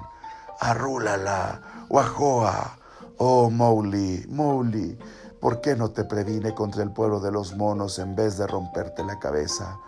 Arrúlala, 0.61 1.87
Wajoa. 1.89 2.79
Oh, 3.19 3.51
Mowgli, 3.51 4.27
Mowgli, 4.29 4.99
¿por 5.41 5.61
qué 5.61 5.75
no 5.75 5.91
te 5.91 6.05
previne 6.05 6.55
contra 6.55 6.83
el 6.83 6.93
pueblo 6.93 7.21
de 7.21 7.33
los 7.33 7.57
monos 7.57 7.99
en 7.99 8.15
vez 8.15 8.37
de 8.37 8.47
romperte 8.47 9.05
la 9.05 9.19
cabeza? 9.19 9.79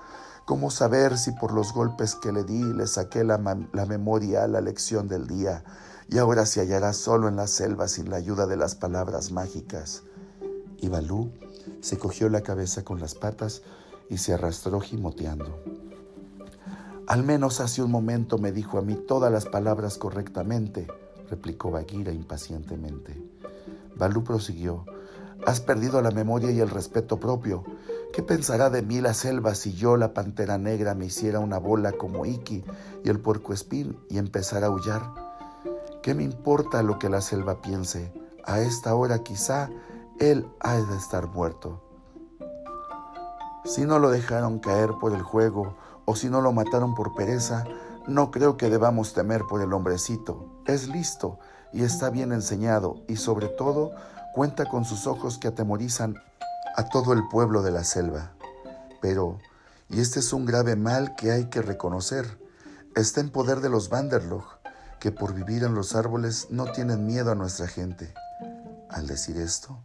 ¿Cómo 0.46 0.70
saber 0.70 1.18
si 1.18 1.32
por 1.32 1.52
los 1.52 1.74
golpes 1.74 2.14
que 2.14 2.32
le 2.32 2.44
di 2.44 2.62
le 2.62 2.86
saqué 2.86 3.24
la, 3.24 3.38
la 3.72 3.86
memoria 3.86 4.44
a 4.44 4.48
la 4.48 4.62
lección 4.62 5.08
del 5.08 5.26
día 5.26 5.62
y 6.08 6.16
ahora 6.16 6.46
se 6.46 6.60
hallará 6.60 6.94
solo 6.94 7.28
en 7.28 7.36
la 7.36 7.46
selva 7.46 7.86
sin 7.86 8.08
la 8.08 8.16
ayuda 8.16 8.46
de 8.46 8.56
las 8.56 8.74
palabras 8.74 9.30
mágicas? 9.30 10.04
Y 10.78 10.88
Balú 10.88 11.32
se 11.80 11.98
cogió 11.98 12.28
la 12.30 12.42
cabeza 12.42 12.82
con 12.82 12.98
las 12.98 13.14
patas 13.14 13.62
y 14.08 14.18
se 14.18 14.32
arrastró 14.32 14.80
gimoteando. 14.80 15.62
Al 17.08 17.24
menos 17.24 17.60
hace 17.60 17.82
un 17.82 17.90
momento 17.90 18.36
me 18.36 18.52
dijo 18.52 18.76
a 18.76 18.82
mí 18.82 18.94
todas 18.94 19.32
las 19.32 19.46
palabras 19.46 19.96
correctamente, 19.96 20.86
replicó 21.30 21.70
Bagheera 21.70 22.12
impacientemente. 22.12 23.16
Balú 23.96 24.24
prosiguió, 24.24 24.84
has 25.46 25.62
perdido 25.62 26.02
la 26.02 26.10
memoria 26.10 26.50
y 26.50 26.60
el 26.60 26.68
respeto 26.68 27.18
propio. 27.18 27.64
¿Qué 28.12 28.22
pensará 28.22 28.68
de 28.68 28.82
mí 28.82 29.00
la 29.00 29.14
selva 29.14 29.54
si 29.54 29.72
yo, 29.72 29.96
la 29.96 30.12
pantera 30.12 30.58
negra, 30.58 30.94
me 30.94 31.06
hiciera 31.06 31.38
una 31.38 31.56
bola 31.56 31.92
como 31.92 32.26
Iki 32.26 32.62
y 33.02 33.08
el 33.08 33.20
puerco 33.20 33.54
espín 33.54 33.98
y 34.10 34.18
empezara 34.18 34.66
a 34.66 34.68
aullar? 34.68 35.00
¿Qué 36.02 36.14
me 36.14 36.24
importa 36.24 36.82
lo 36.82 36.98
que 36.98 37.08
la 37.08 37.22
selva 37.22 37.62
piense? 37.62 38.12
A 38.44 38.60
esta 38.60 38.94
hora 38.94 39.20
quizá 39.22 39.70
él 40.20 40.46
ha 40.60 40.76
de 40.76 40.96
estar 40.98 41.26
muerto. 41.28 41.82
Si 43.64 43.86
no 43.86 43.98
lo 43.98 44.10
dejaron 44.10 44.58
caer 44.58 44.90
por 45.00 45.14
el 45.14 45.22
juego 45.22 45.74
o 46.08 46.16
si 46.16 46.30
no 46.30 46.40
lo 46.40 46.54
mataron 46.54 46.94
por 46.94 47.14
pereza, 47.14 47.64
no 48.06 48.30
creo 48.30 48.56
que 48.56 48.70
debamos 48.70 49.12
temer 49.12 49.42
por 49.42 49.60
el 49.60 49.74
hombrecito. 49.74 50.62
Es 50.66 50.88
listo 50.88 51.38
y 51.70 51.84
está 51.84 52.08
bien 52.08 52.32
enseñado 52.32 53.02
y 53.08 53.16
sobre 53.16 53.48
todo 53.48 53.92
cuenta 54.32 54.64
con 54.70 54.86
sus 54.86 55.06
ojos 55.06 55.36
que 55.36 55.48
atemorizan 55.48 56.14
a 56.76 56.88
todo 56.88 57.12
el 57.12 57.28
pueblo 57.28 57.60
de 57.60 57.72
la 57.72 57.84
selva. 57.84 58.32
Pero, 59.02 59.38
y 59.90 60.00
este 60.00 60.20
es 60.20 60.32
un 60.32 60.46
grave 60.46 60.76
mal 60.76 61.14
que 61.14 61.30
hay 61.30 61.50
que 61.50 61.60
reconocer, 61.60 62.38
está 62.96 63.20
en 63.20 63.28
poder 63.28 63.60
de 63.60 63.68
los 63.68 63.90
Vanderlog, 63.90 64.44
que 65.00 65.12
por 65.12 65.34
vivir 65.34 65.62
en 65.62 65.74
los 65.74 65.94
árboles 65.94 66.46
no 66.48 66.72
tienen 66.72 67.04
miedo 67.04 67.32
a 67.32 67.34
nuestra 67.34 67.66
gente. 67.66 68.14
Al 68.88 69.06
decir 69.06 69.36
esto, 69.36 69.78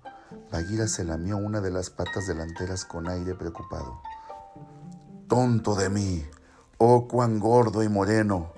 Bagheera 0.54 0.88
se 0.88 1.04
lamió 1.04 1.36
una 1.36 1.60
de 1.60 1.72
las 1.72 1.90
patas 1.90 2.28
delanteras 2.28 2.86
con 2.86 3.10
aire 3.10 3.36
preocupado. 3.36 4.00
Tonto 5.28 5.76
de 5.76 5.90
mí, 5.90 6.24
oh 6.78 7.08
cuán 7.08 7.40
gordo 7.40 7.84
y 7.84 7.90
moreno, 7.90 8.52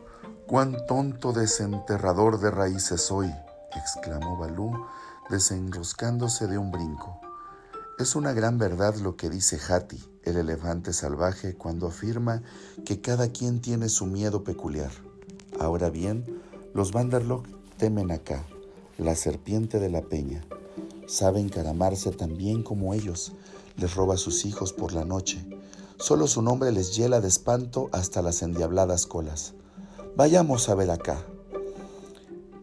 cuán 0.47 0.85
tonto 0.87 1.31
desenterrador 1.33 2.39
de 2.39 2.51
raíces 2.51 3.01
soy, 3.01 3.31
exclamó 3.75 4.37
Balú, 4.37 4.85
desenroscándose 5.29 6.47
de 6.47 6.57
un 6.57 6.71
brinco. 6.71 7.19
Es 7.97 8.15
una 8.15 8.33
gran 8.33 8.57
verdad 8.57 8.95
lo 8.95 9.15
que 9.15 9.29
dice 9.29 9.57
Hati, 9.57 10.03
el 10.23 10.37
elefante 10.37 10.91
salvaje, 10.91 11.55
cuando 11.55 11.87
afirma 11.87 12.41
que 12.85 13.01
cada 13.01 13.29
quien 13.29 13.61
tiene 13.61 13.89
su 13.89 14.05
miedo 14.05 14.43
peculiar. 14.43 14.91
Ahora 15.59 15.89
bien, 15.89 16.41
los 16.73 16.91
Vanderlock 16.91 17.47
temen 17.77 18.11
acá, 18.11 18.43
la 18.97 19.15
serpiente 19.15 19.79
de 19.79 19.89
la 19.89 20.01
peña 20.01 20.43
sabe 21.07 21.39
encaramarse 21.39 22.11
tan 22.11 22.35
bien 22.37 22.63
como 22.63 22.93
ellos, 22.93 23.33
les 23.77 23.93
roba 23.95 24.17
sus 24.17 24.45
hijos 24.45 24.73
por 24.73 24.93
la 24.93 25.05
noche. 25.05 25.45
Solo 25.97 26.27
su 26.27 26.41
nombre 26.41 26.71
les 26.71 26.95
hiela 26.95 27.21
de 27.21 27.29
espanto 27.29 27.89
hasta 27.93 28.21
las 28.21 28.41
endiabladas 28.41 29.05
colas. 29.05 29.53
Vayamos 30.17 30.67
a 30.67 30.75
ver 30.75 30.91
acá. 30.91 31.23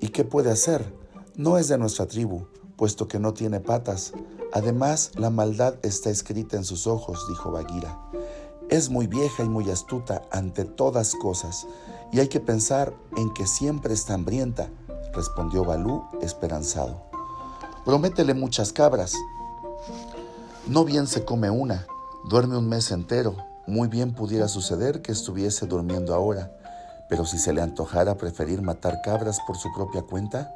¿Y 0.00 0.08
qué 0.08 0.24
puede 0.24 0.50
hacer? 0.50 0.94
No 1.34 1.56
es 1.56 1.68
de 1.68 1.78
nuestra 1.78 2.06
tribu, 2.06 2.46
puesto 2.76 3.08
que 3.08 3.18
no 3.18 3.32
tiene 3.32 3.58
patas. 3.60 4.12
Además, 4.52 5.12
la 5.14 5.30
maldad 5.30 5.76
está 5.82 6.10
escrita 6.10 6.56
en 6.56 6.64
sus 6.64 6.86
ojos, 6.86 7.26
dijo 7.28 7.50
Bagheera. 7.50 7.98
Es 8.68 8.90
muy 8.90 9.06
vieja 9.06 9.42
y 9.42 9.48
muy 9.48 9.70
astuta 9.70 10.22
ante 10.30 10.64
todas 10.64 11.14
cosas, 11.14 11.66
y 12.12 12.20
hay 12.20 12.28
que 12.28 12.40
pensar 12.40 12.94
en 13.16 13.32
que 13.32 13.46
siempre 13.46 13.94
está 13.94 14.14
hambrienta, 14.14 14.70
respondió 15.14 15.64
Balú 15.64 16.04
esperanzado. 16.20 17.02
Prométele 17.86 18.34
muchas 18.34 18.72
cabras. 18.72 19.14
No 20.66 20.84
bien 20.84 21.06
se 21.06 21.24
come 21.24 21.50
una, 21.50 21.86
duerme 22.28 22.56
un 22.56 22.68
mes 22.68 22.90
entero. 22.90 23.36
Muy 23.66 23.88
bien 23.88 24.14
pudiera 24.14 24.48
suceder 24.48 25.02
que 25.02 25.12
estuviese 25.12 25.66
durmiendo 25.66 26.14
ahora, 26.14 26.52
pero 27.08 27.24
si 27.24 27.38
se 27.38 27.52
le 27.52 27.62
antojara 27.62 28.16
preferir 28.16 28.62
matar 28.62 29.02
cabras 29.02 29.38
por 29.46 29.56
su 29.56 29.72
propia 29.72 30.02
cuenta, 30.02 30.54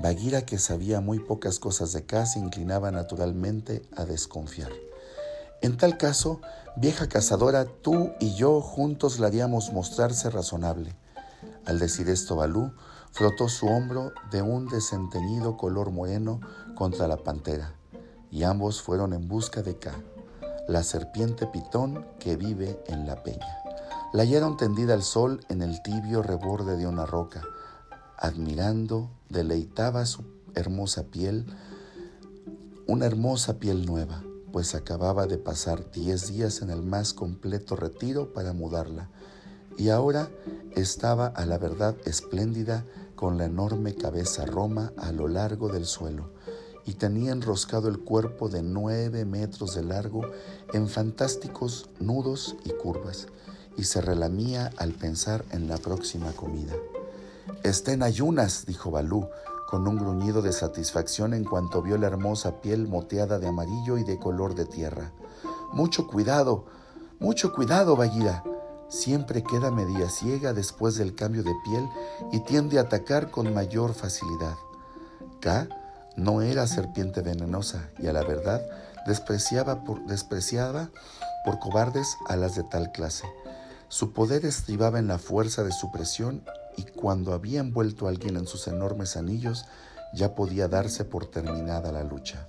Bagheera, 0.00 0.42
que 0.42 0.58
sabía 0.58 1.00
muy 1.00 1.18
pocas 1.18 1.58
cosas 1.58 1.92
de 1.92 2.06
caza, 2.06 2.38
inclinaba 2.38 2.90
naturalmente 2.90 3.82
a 3.96 4.04
desconfiar. 4.04 4.70
En 5.62 5.76
tal 5.76 5.98
caso, 5.98 6.40
vieja 6.76 7.08
cazadora, 7.08 7.66
tú 7.66 8.12
y 8.20 8.34
yo 8.34 8.60
juntos 8.60 9.18
la 9.18 9.26
haríamos 9.26 9.72
mostrarse 9.72 10.30
razonable. 10.30 10.94
Al 11.66 11.78
decir 11.78 12.08
esto, 12.08 12.36
Balú 12.36 12.72
frotó 13.12 13.48
su 13.48 13.66
hombro 13.66 14.12
de 14.30 14.42
un 14.42 14.68
desenteñido 14.68 15.56
color 15.56 15.90
moreno 15.90 16.40
contra 16.76 17.08
la 17.08 17.18
pantera, 17.18 17.74
y 18.30 18.44
ambos 18.44 18.80
fueron 18.80 19.12
en 19.12 19.28
busca 19.28 19.62
de 19.62 19.76
K, 19.76 19.92
la 20.70 20.84
serpiente 20.84 21.48
pitón 21.48 22.06
que 22.20 22.36
vive 22.36 22.80
en 22.86 23.04
la 23.04 23.24
peña. 23.24 23.58
La 24.12 24.22
hallaron 24.22 24.56
tendida 24.56 24.94
al 24.94 25.02
sol 25.02 25.40
en 25.48 25.62
el 25.62 25.82
tibio 25.82 26.22
reborde 26.22 26.76
de 26.76 26.86
una 26.86 27.06
roca. 27.06 27.42
Admirando, 28.16 29.10
deleitaba 29.28 30.06
su 30.06 30.22
hermosa 30.54 31.06
piel, 31.06 31.44
una 32.86 33.06
hermosa 33.06 33.58
piel 33.58 33.84
nueva, 33.84 34.22
pues 34.52 34.76
acababa 34.76 35.26
de 35.26 35.38
pasar 35.38 35.90
diez 35.90 36.28
días 36.28 36.62
en 36.62 36.70
el 36.70 36.82
más 36.82 37.14
completo 37.14 37.74
retiro 37.74 38.32
para 38.32 38.52
mudarla, 38.52 39.10
y 39.76 39.88
ahora 39.88 40.30
estaba 40.76 41.26
a 41.26 41.46
la 41.46 41.58
verdad 41.58 41.96
espléndida 42.04 42.84
con 43.16 43.38
la 43.38 43.46
enorme 43.46 43.96
cabeza 43.96 44.46
roma 44.46 44.92
a 44.96 45.10
lo 45.10 45.26
largo 45.26 45.68
del 45.68 45.86
suelo 45.86 46.30
y 46.86 46.94
tenía 46.94 47.32
enroscado 47.32 47.88
el 47.88 48.00
cuerpo 48.00 48.48
de 48.48 48.62
nueve 48.62 49.24
metros 49.24 49.74
de 49.74 49.82
largo 49.82 50.22
en 50.72 50.88
fantásticos 50.88 51.88
nudos 51.98 52.56
y 52.64 52.70
curvas, 52.70 53.28
y 53.76 53.84
se 53.84 54.00
relamía 54.00 54.70
al 54.76 54.92
pensar 54.92 55.44
en 55.50 55.68
la 55.68 55.76
próxima 55.76 56.32
comida. 56.32 56.74
Está 57.62 57.92
en 57.92 58.02
ayunas, 58.02 58.66
dijo 58.66 58.90
Balú, 58.90 59.28
con 59.68 59.86
un 59.86 59.96
gruñido 59.96 60.42
de 60.42 60.52
satisfacción 60.52 61.32
en 61.34 61.44
cuanto 61.44 61.80
vio 61.80 61.96
la 61.96 62.08
hermosa 62.08 62.60
piel 62.60 62.88
moteada 62.88 63.38
de 63.38 63.46
amarillo 63.46 63.98
y 63.98 64.04
de 64.04 64.18
color 64.18 64.54
de 64.54 64.64
tierra. 64.64 65.12
Mucho 65.72 66.08
cuidado, 66.08 66.64
mucho 67.20 67.52
cuidado, 67.52 67.94
Bagheera. 67.96 68.42
Siempre 68.88 69.44
queda 69.44 69.70
media 69.70 70.08
ciega 70.10 70.52
después 70.52 70.96
del 70.96 71.14
cambio 71.14 71.44
de 71.44 71.54
piel 71.64 71.88
y 72.32 72.40
tiende 72.40 72.78
a 72.78 72.82
atacar 72.82 73.30
con 73.30 73.54
mayor 73.54 73.94
facilidad. 73.94 74.56
K 75.40 75.68
no 76.16 76.42
era 76.42 76.66
serpiente 76.66 77.22
venenosa 77.22 77.88
y 77.98 78.06
a 78.06 78.12
la 78.12 78.22
verdad 78.22 78.62
despreciaba 79.06 79.84
por, 79.84 80.04
despreciaba 80.06 80.90
por 81.44 81.58
cobardes 81.58 82.16
a 82.28 82.36
las 82.36 82.54
de 82.54 82.64
tal 82.64 82.92
clase. 82.92 83.26
Su 83.88 84.12
poder 84.12 84.44
estribaba 84.44 84.98
en 84.98 85.08
la 85.08 85.18
fuerza 85.18 85.64
de 85.64 85.72
su 85.72 85.90
presión 85.90 86.44
y 86.76 86.84
cuando 86.84 87.32
había 87.32 87.60
envuelto 87.60 88.06
a 88.06 88.10
alguien 88.10 88.36
en 88.36 88.46
sus 88.46 88.68
enormes 88.68 89.16
anillos, 89.16 89.64
ya 90.12 90.34
podía 90.34 90.68
darse 90.68 91.04
por 91.04 91.26
terminada 91.26 91.92
la 91.92 92.04
lucha. 92.04 92.46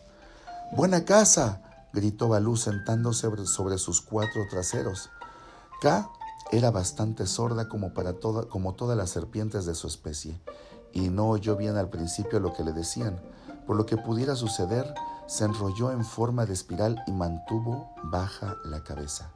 ¡Buena 0.71 1.05
casa! 1.05 1.61
gritó 1.93 2.29
Balú 2.29 2.55
sentándose 2.55 3.27
sobre 3.45 3.77
sus 3.77 4.01
cuatro 4.01 4.43
traseros. 4.49 5.09
K 5.81 6.09
era 6.51 6.71
bastante 6.71 7.27
sorda 7.27 7.67
como, 7.67 7.93
para 7.93 8.13
como 8.13 8.73
todas 8.73 8.97
las 8.97 9.09
serpientes 9.09 9.65
de 9.65 9.75
su 9.75 9.87
especie, 9.87 10.39
y 10.93 11.09
no 11.09 11.29
oyó 11.29 11.55
bien 11.55 11.77
al 11.77 11.89
principio 11.89 12.39
lo 12.39 12.53
que 12.53 12.63
le 12.63 12.73
decían. 12.73 13.19
Por 13.71 13.77
lo 13.77 13.85
que 13.85 13.95
pudiera 13.95 14.35
suceder, 14.35 14.93
se 15.27 15.45
enrolló 15.45 15.93
en 15.93 16.03
forma 16.03 16.45
de 16.45 16.51
espiral 16.51 17.01
y 17.07 17.13
mantuvo 17.13 17.95
baja 18.03 18.57
la 18.65 18.83
cabeza. 18.83 19.31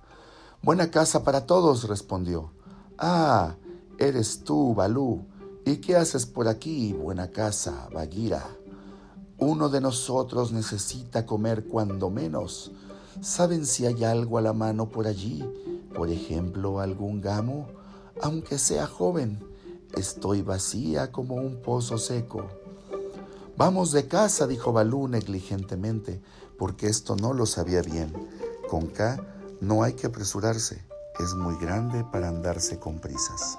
Buena 0.61 0.91
casa 0.91 1.23
para 1.23 1.45
todos, 1.45 1.87
respondió. 1.87 2.51
Ah, 2.97 3.55
eres 3.97 4.43
tú, 4.43 4.75
Balú. 4.75 5.25
¿Y 5.63 5.77
qué 5.77 5.95
haces 5.95 6.25
por 6.25 6.49
aquí, 6.49 6.91
buena 6.91 7.29
casa, 7.29 7.87
Bagheera? 7.93 8.45
Uno 9.37 9.69
de 9.69 9.79
nosotros 9.79 10.51
necesita 10.51 11.25
comer 11.25 11.63
cuando 11.69 12.09
menos. 12.09 12.73
¿Saben 13.21 13.65
si 13.65 13.85
hay 13.85 14.03
algo 14.03 14.37
a 14.37 14.41
la 14.41 14.51
mano 14.51 14.89
por 14.89 15.07
allí? 15.07 15.49
Por 15.95 16.09
ejemplo, 16.09 16.81
algún 16.81 17.21
gamo, 17.21 17.69
aunque 18.21 18.57
sea 18.57 18.85
joven. 18.85 19.39
Estoy 19.95 20.41
vacía 20.41 21.13
como 21.13 21.35
un 21.35 21.61
pozo 21.61 21.97
seco. 21.97 22.64
Vamos 23.57 23.93
de 23.93 24.09
casa, 24.09 24.47
dijo 24.47 24.73
Balú 24.73 25.07
negligentemente, 25.07 26.21
porque 26.59 26.87
esto 26.87 27.15
no 27.15 27.33
lo 27.33 27.45
sabía 27.45 27.81
bien. 27.81 28.11
Con 28.69 28.87
K 28.87 29.17
no 29.61 29.81
hay 29.83 29.93
que 29.93 30.07
apresurarse, 30.07 30.85
es 31.19 31.33
muy 31.35 31.57
grande 31.57 32.03
para 32.03 32.27
andarse 32.27 32.79
con 32.79 32.99
prisas. 32.99 33.57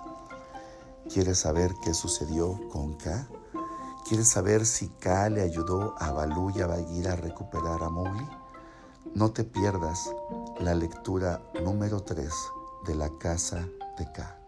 ¿Quieres 1.09 1.39
saber 1.39 1.73
qué 1.83 1.95
sucedió 1.95 2.61
con 2.69 2.99
K? 2.99 3.27
¿Quieres 4.07 4.29
saber 4.29 4.67
si 4.67 4.89
K 4.89 5.31
le 5.31 5.41
ayudó 5.41 5.95
a 5.99 6.13
Balú 6.13 6.53
y 6.55 6.61
a 6.61 6.67
Bagheera 6.67 7.15
a 7.15 7.17
recuperar 7.17 7.83
a 7.83 7.89
Mowgli? 7.89 8.29
No 9.15 9.33
te 9.33 9.45
pierdas 9.45 10.11
la 10.61 10.75
lectura 10.75 11.41
número 11.65 12.03
3 12.03 12.31
de 12.87 12.95
La 12.97 13.09
Casa 13.19 13.67
de 13.99 14.13
K. 14.13 14.39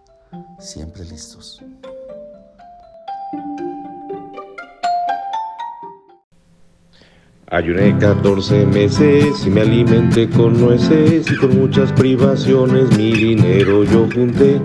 Siempre 0.61 1.07
listos. 1.07 1.63
Ayuné 7.51 7.97
14 7.97 8.67
meses 8.67 9.47
y 9.47 9.49
me 9.49 9.63
alimenté 9.63 10.29
con 10.29 10.61
nueces 10.61 11.33
y 11.33 11.37
con 11.37 11.59
muchas 11.59 11.91
privaciones 11.93 12.95
mi 12.99 13.11
dinero 13.13 13.85
yo 13.85 14.07
junté. 14.15 14.61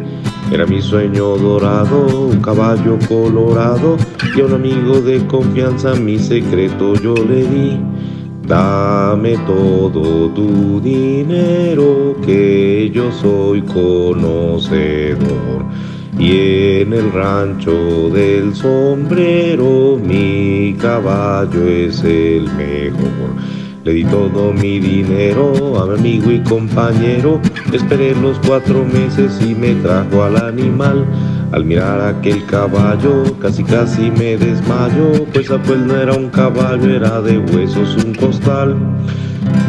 Era 0.52 0.66
mi 0.66 0.82
sueño 0.82 1.38
dorado, 1.38 2.28
un 2.28 2.42
caballo 2.42 3.00
colorado 3.08 3.96
y 4.36 4.42
a 4.42 4.46
un 4.46 4.56
amigo 4.56 5.00
de 5.00 5.26
confianza 5.28 5.94
mi 5.94 6.20
secreto 6.20 6.96
yo 6.96 7.14
le 7.16 7.48
di. 7.48 7.80
Dame 8.46 9.38
todo 9.48 10.28
tu 10.32 10.82
dinero 10.82 12.18
que 12.26 12.92
yo 12.94 13.10
soy 13.14 13.62
conocedor. 13.62 15.24
Y 16.18 16.82
en 16.82 16.94
el 16.94 17.12
rancho 17.12 18.10
del 18.10 18.54
sombrero 18.56 20.00
mi 20.02 20.76
caballo 20.80 21.68
es 21.68 22.04
el 22.04 22.44
mejor. 22.54 23.34
Le 23.84 23.94
di 23.94 24.06
todo 24.06 24.54
mi 24.54 24.80
dinero 24.80 25.82
a 25.82 25.88
mi 25.88 26.00
amigo 26.00 26.32
y 26.32 26.40
compañero. 26.40 27.42
Esperé 27.74 28.16
los 28.16 28.40
cuatro 28.40 28.86
meses 28.86 29.40
y 29.42 29.56
me 29.56 29.76
trajo 29.76 30.24
al 30.24 30.38
animal. 30.38 31.06
Al 31.52 31.66
mirar 31.66 32.00
aquel 32.02 32.46
caballo 32.46 33.24
casi 33.42 33.64
casi 33.64 34.10
me 34.10 34.38
desmayo, 34.38 35.26
pues 35.34 35.52
aquel 35.52 35.86
no 35.86 35.98
era 35.98 36.14
un 36.14 36.30
caballo, 36.30 36.90
era 36.90 37.22
de 37.22 37.38
huesos 37.40 37.98
un 38.04 38.16
costal. 38.16 38.78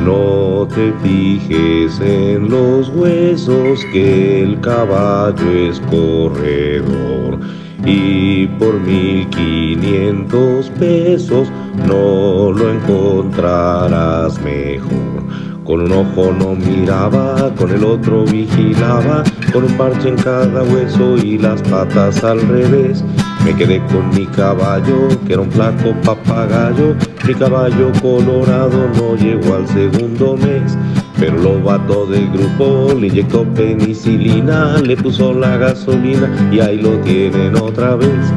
No 0.05 0.69
te 0.75 0.93
fijes 1.03 2.01
en 2.01 2.49
los 2.49 2.89
huesos 2.91 3.85
que 3.93 4.43
el 4.43 4.61
caballo 4.61 5.51
es 5.51 5.81
corredor 5.91 7.39
y 7.87 8.47
por 8.47 8.81
mil 8.81 9.29
quinientos 9.29 10.71
pesos 10.79 11.49
no 11.87 12.53
lo 12.53 12.71
encontrarás 12.71 14.41
mejor. 14.43 15.25
Con 15.65 15.81
un 15.81 15.93
ojo 15.93 16.33
no 16.39 16.55
miraba, 16.55 17.51
con 17.57 17.71
el 17.71 17.85
otro 17.85 18.25
vigilaba, 18.25 19.25
con 19.53 19.65
un 19.65 19.73
parche 19.79 20.11
en 20.11 20.17
cada 20.17 20.63
hueso 20.63 21.17
y 21.17 21.39
las 21.39 21.63
patas 21.63 22.23
al 22.23 22.41
revés. 22.43 23.03
Me 23.45 23.55
quedé 23.55 23.79
con 23.93 24.09
mi 24.09 24.25
caballo, 24.27 25.09
que 25.27 25.35
era 25.35 25.43
un 25.43 25.53
flaco 25.53 25.95
papagayo. 26.03 26.97
Mi 27.27 27.35
caballo 27.35 27.93
colorado 28.01 28.89
no 28.97 29.17
llegó 29.17 29.57
al 29.57 29.69
segundo 29.69 30.35
mes. 30.37 30.79
Pero 31.19 31.37
lo 31.37 31.63
vato 31.63 32.07
del 32.07 32.31
grupo 32.31 32.95
le 32.99 33.09
inyectó 33.09 33.45
penicilina, 33.55 34.79
le 34.79 34.97
puso 34.97 35.35
la 35.35 35.59
gasolina 35.59 36.29
y 36.51 36.61
ahí 36.61 36.81
lo 36.81 36.99
tienen 37.01 37.55
otra 37.57 37.97
vez. 37.97 38.33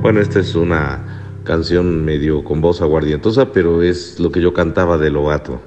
Bueno, 0.00 0.20
esta 0.20 0.38
es 0.38 0.54
una 0.54 1.00
canción 1.42 2.04
medio 2.04 2.44
con 2.44 2.60
voz 2.60 2.80
aguardientosa, 2.80 3.52
pero 3.52 3.82
es 3.82 4.20
lo 4.20 4.30
que 4.30 4.40
yo 4.40 4.54
cantaba 4.54 4.96
de 4.96 5.10
Lobato. 5.10 5.60